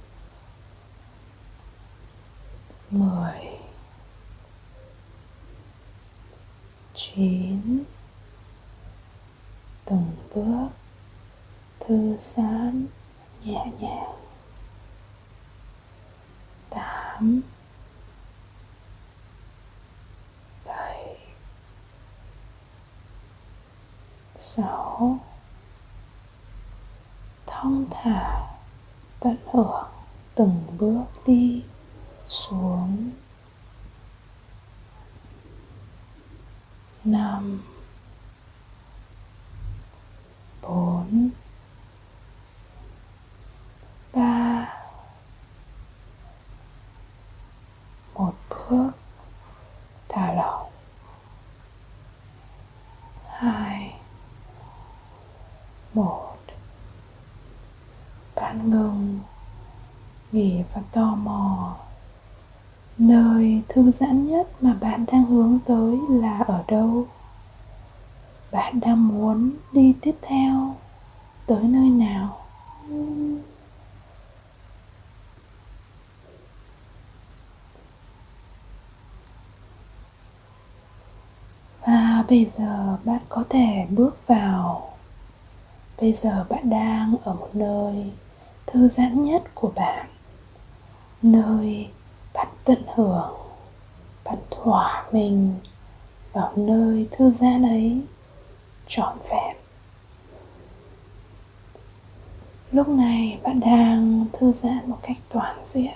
[2.91, 3.54] Mười.
[7.13, 7.83] Chín.
[9.85, 10.67] Từng bước,
[11.79, 12.87] thư giãn,
[13.43, 14.15] nhẹ nhàng.
[16.69, 17.41] Tám.
[20.65, 21.17] Bảy.
[24.35, 25.19] Sáu.
[27.45, 28.47] Thong thả,
[29.19, 29.87] tận hưởng
[30.35, 31.63] từng bước đi
[32.27, 33.11] xuống.
[37.13, 37.35] นำ
[40.65, 40.67] ผ
[41.05, 41.09] ล
[44.15, 44.35] ปา
[48.11, 48.83] หมดเพื่อ
[50.11, 50.51] ตาเรา
[53.41, 53.79] หาย
[55.93, 55.99] หม
[56.37, 56.39] ด
[58.37, 58.95] บ้านเมือง
[60.31, 61.41] หนีพระตอมอ
[63.75, 67.07] thư giãn nhất mà bạn đang hướng tới là ở đâu?
[68.51, 70.75] Bạn đang muốn đi tiếp theo
[71.45, 72.37] tới nơi nào?
[81.87, 84.89] Và bây giờ bạn có thể bước vào.
[86.01, 88.13] Bây giờ bạn đang ở một nơi
[88.65, 90.07] thư giãn nhất của bạn,
[91.21, 91.89] nơi
[92.33, 93.44] bạn tận hưởng
[94.25, 95.55] bạn thỏa mình
[96.33, 98.01] vào nơi thư giãn ấy,
[98.87, 99.55] trọn vẹn.
[102.71, 105.93] Lúc này bạn đang thư giãn một cách toàn diện.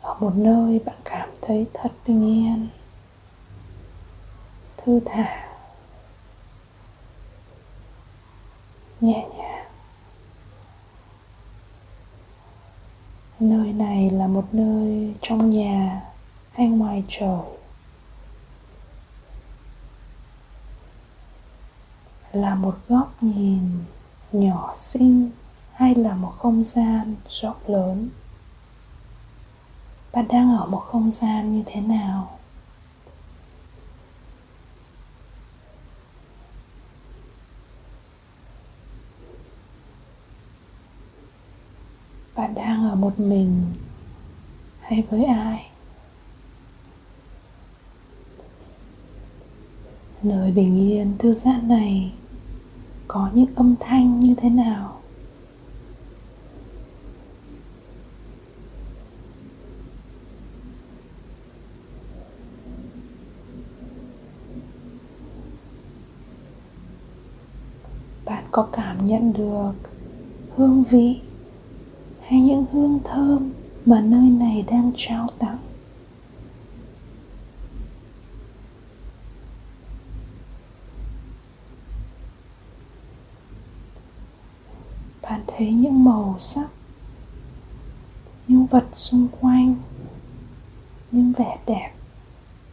[0.00, 2.68] Ở một nơi bạn cảm thấy thật bình yên,
[4.76, 5.48] thư thả,
[9.00, 9.57] nhẹ nhàng.
[13.40, 16.02] Nơi này là một nơi trong nhà
[16.52, 17.40] hay ngoài trời.
[22.32, 23.84] Là một góc nhìn
[24.32, 25.30] nhỏ xinh
[25.72, 28.08] hay là một không gian rộng lớn?
[30.12, 32.37] Bạn đang ở một không gian như thế nào?
[42.38, 43.62] Bạn đang ở một mình
[44.80, 45.70] hay với ai?
[50.22, 52.12] Nơi bình yên thư giãn này
[53.08, 55.00] có những âm thanh như thế nào?
[68.24, 69.72] Bạn có cảm nhận được
[70.56, 71.20] hương vị
[72.28, 73.52] hay những hương thơm
[73.86, 75.58] mà nơi này đang trao tặng.
[85.22, 86.68] Bạn thấy những màu sắc,
[88.48, 89.74] những vật xung quanh,
[91.10, 91.92] những vẻ đẹp,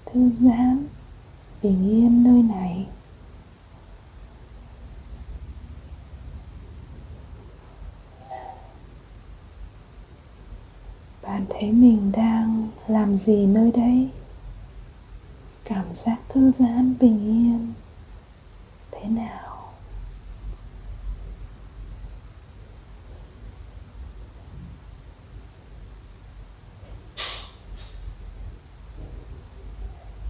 [0.06, 0.88] thư giãn,
[1.64, 2.88] bình yên nơi này
[11.36, 14.10] bạn thấy mình đang làm gì nơi đây?
[15.64, 17.74] Cảm giác thư giãn, bình yên,
[18.92, 19.74] thế nào?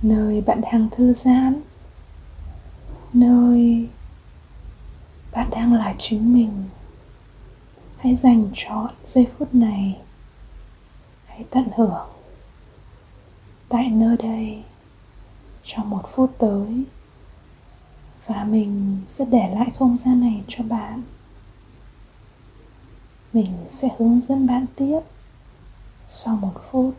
[0.02, 1.62] Nơi bạn đang thư giãn,
[3.14, 3.88] nơi
[5.32, 6.64] bạn đang là chính mình.
[7.98, 9.98] Hãy dành trọn giây phút này
[11.36, 12.08] hãy tận hưởng.
[13.70, 14.64] Tại nơi đây,
[15.64, 16.84] trong một phút tới,
[18.26, 21.02] và mình sẽ để lại không gian này cho bạn.
[23.34, 25.00] Mình sẽ hướng dẫn bạn tiếp
[26.08, 26.96] sau một phút.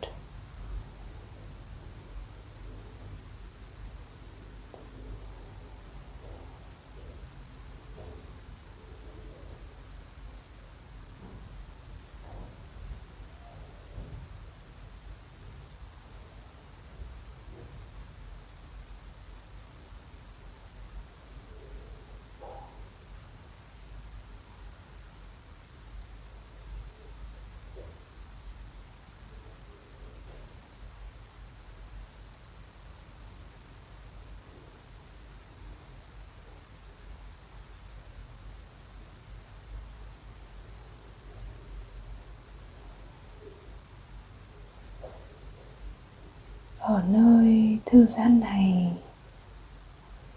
[46.86, 48.92] Ở nơi thư giãn này,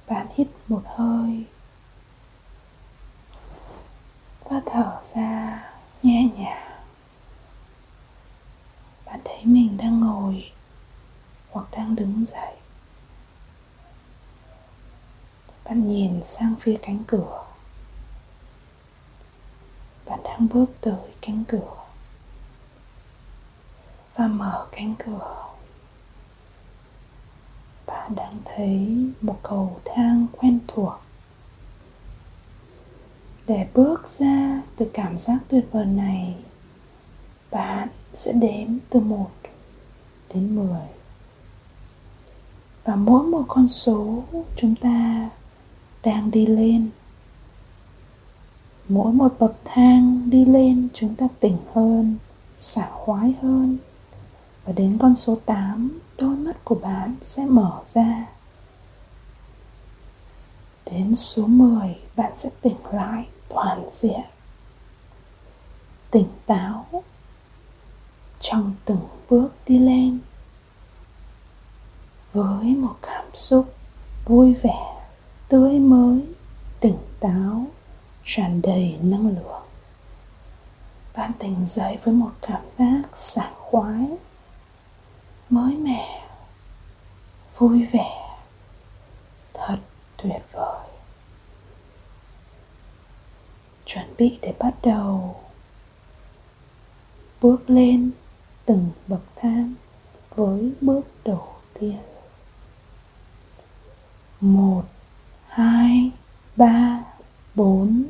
[0.08, 1.46] bạn hít một hơi.
[4.44, 5.64] Và thở ra
[6.04, 6.72] nhẹ nhàng.
[9.06, 10.52] Bạn thấy mình đang ngồi
[11.52, 12.54] hoặc đang đứng dậy.
[15.64, 17.46] Bạn nhìn sang phía cánh cửa.
[20.06, 21.76] Bạn đang bước tới cánh cửa.
[24.16, 25.49] Và mở cánh cửa
[28.10, 30.94] bạn đang thấy một cầu thang quen thuộc.
[33.48, 36.36] Để bước ra từ cảm giác tuyệt vời này,
[37.52, 39.30] bạn sẽ đếm từ 1
[40.34, 40.82] đến 10
[42.84, 44.24] và mỗi một con số
[44.56, 45.30] chúng ta
[46.04, 46.90] đang đi lên,
[48.90, 52.18] mỗi một bậc thang đi lên chúng ta tỉnh hơn
[52.56, 53.78] xả khoái hơn
[54.66, 58.26] và đến con số 8 đôi mắt của bạn sẽ mở ra.
[60.86, 64.22] Đến số 10 bạn sẽ tỉnh lại toàn diện.
[66.12, 67.04] Tỉnh táo.
[68.40, 70.20] Trong từng bước đi lên.
[72.34, 73.74] Với một cảm xúc
[74.26, 75.06] vui vẻ,
[75.48, 76.22] tươi mới,
[76.80, 77.66] tỉnh táo,
[78.26, 79.64] tràn đầy năng lượng.
[81.16, 84.08] Bạn tỉnh dậy với một cảm giác sảng khoái
[85.50, 86.28] mới mẻ,
[87.58, 88.38] vui vẻ,
[89.54, 89.78] thật
[90.18, 90.88] tuyệt vời.
[93.86, 95.36] Chuẩn bị để bắt đầu.
[97.42, 98.12] Bước lên
[98.66, 99.74] từng bậc thang
[100.36, 101.48] với bước đầu
[101.80, 101.98] tiên.
[104.40, 104.84] Một,
[105.48, 106.12] hai,
[106.56, 107.04] ba,
[107.56, 108.04] bốn,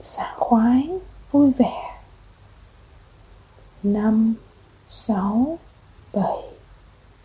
[0.00, 0.88] sảng khoái,
[1.30, 2.00] vui vẻ.
[3.82, 4.34] Năm,
[4.86, 5.58] sáu,
[6.12, 6.55] bảy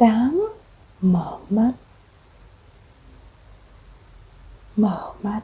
[0.01, 0.53] tám.
[1.01, 1.71] Mở mắt.
[4.75, 5.41] Mở mắt.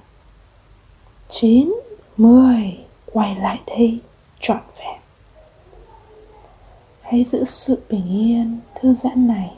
[1.29, 1.73] Chín.
[2.17, 2.85] Mười.
[3.05, 4.01] Quay lại đây,
[4.39, 5.01] trọn vẹn.
[7.01, 9.55] Hãy giữ sự bình yên, thư giãn này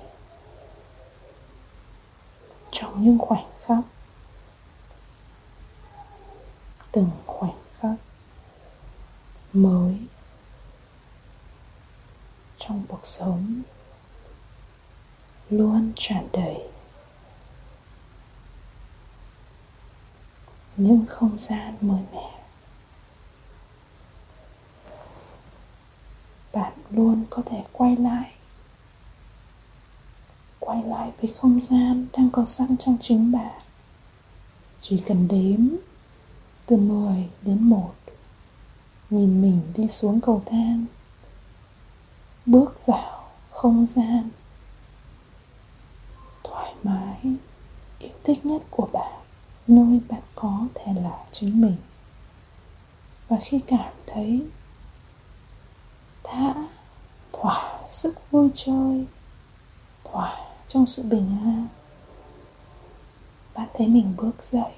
[2.71, 3.83] trong những khoảnh khắc.
[6.91, 7.95] Từng khoảnh khắc
[9.53, 9.97] mới
[12.59, 13.61] trong cuộc sống
[15.49, 16.57] luôn tràn đầy.
[20.77, 22.39] Những không gian mới mẻ
[26.53, 28.31] bạn luôn có thể quay lại.
[30.59, 33.61] Quay lại với không gian đang có sẵn trong chính bạn.
[34.79, 35.67] Chỉ cần đếm
[36.65, 37.93] từ 10 đến 1
[39.09, 40.85] nhìn mình đi xuống cầu thang,
[42.45, 44.29] bước vào không gian
[46.83, 47.19] mái
[47.99, 49.13] yêu thích nhất của bạn,
[49.67, 51.75] nơi bạn có thể là chính mình.
[53.27, 54.47] Và khi cảm thấy
[56.23, 56.67] đã
[57.33, 59.05] thỏa sức vui chơi,
[60.03, 61.67] thỏa trong sự bình an,
[63.55, 64.71] bạn thấy mình bước dậy,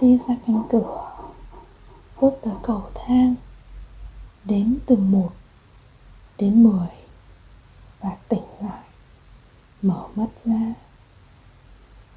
[0.00, 1.12] đi ra cánh cửa,
[2.20, 3.34] bước tới cầu thang
[4.44, 5.30] đếm từ một
[6.38, 6.88] đến mười
[8.00, 8.85] và tỉnh lại
[9.86, 10.74] mở mắt ra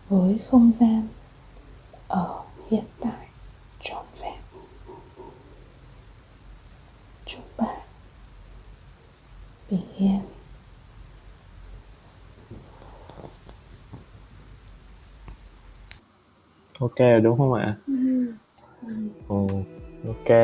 [0.09, 1.07] với không gian
[2.07, 3.27] ở hiện tại
[3.81, 4.41] trọn vẹn
[7.25, 7.79] chúc bạn
[9.71, 10.19] bình yên
[16.79, 18.33] ok đúng không ạ ừ.
[19.27, 19.47] ừ
[20.07, 20.37] ok,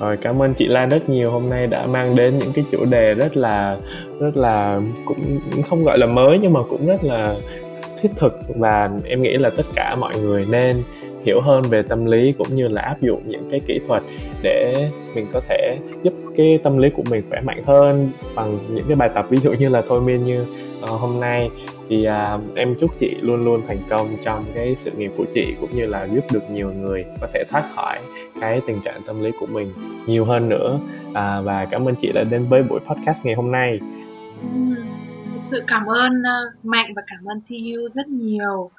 [0.00, 1.30] rồi cảm ơn chị Lan rất nhiều.
[1.30, 3.76] Hôm nay đã mang đến những cái chủ đề rất là
[4.20, 7.34] rất là cũng không gọi là mới, nhưng mà cũng rất là
[8.00, 8.32] thiết thực.
[8.56, 10.82] Và em nghĩ là tất cả mọi người nên
[11.24, 14.02] hiểu hơn về tâm lý cũng như là áp dụng những cái kỹ thuật
[14.42, 14.74] để
[15.14, 18.96] mình có thể giúp cái tâm lý của mình khỏe mạnh hơn bằng những cái
[18.96, 20.46] bài tập ví dụ như là thôi miên như
[20.80, 21.50] Ờ, hôm nay
[21.88, 25.54] thì uh, em chúc chị luôn luôn thành công trong cái sự nghiệp của chị
[25.60, 27.98] cũng như là giúp được nhiều người có thể thoát khỏi
[28.40, 29.72] cái tình trạng tâm lý của mình
[30.06, 30.80] nhiều hơn nữa.
[31.08, 33.80] Uh, và cảm ơn chị đã đến với buổi podcast ngày hôm nay.
[35.44, 38.70] Sự cảm ơn uh, mạnh và cảm ơn Thi rất nhiều.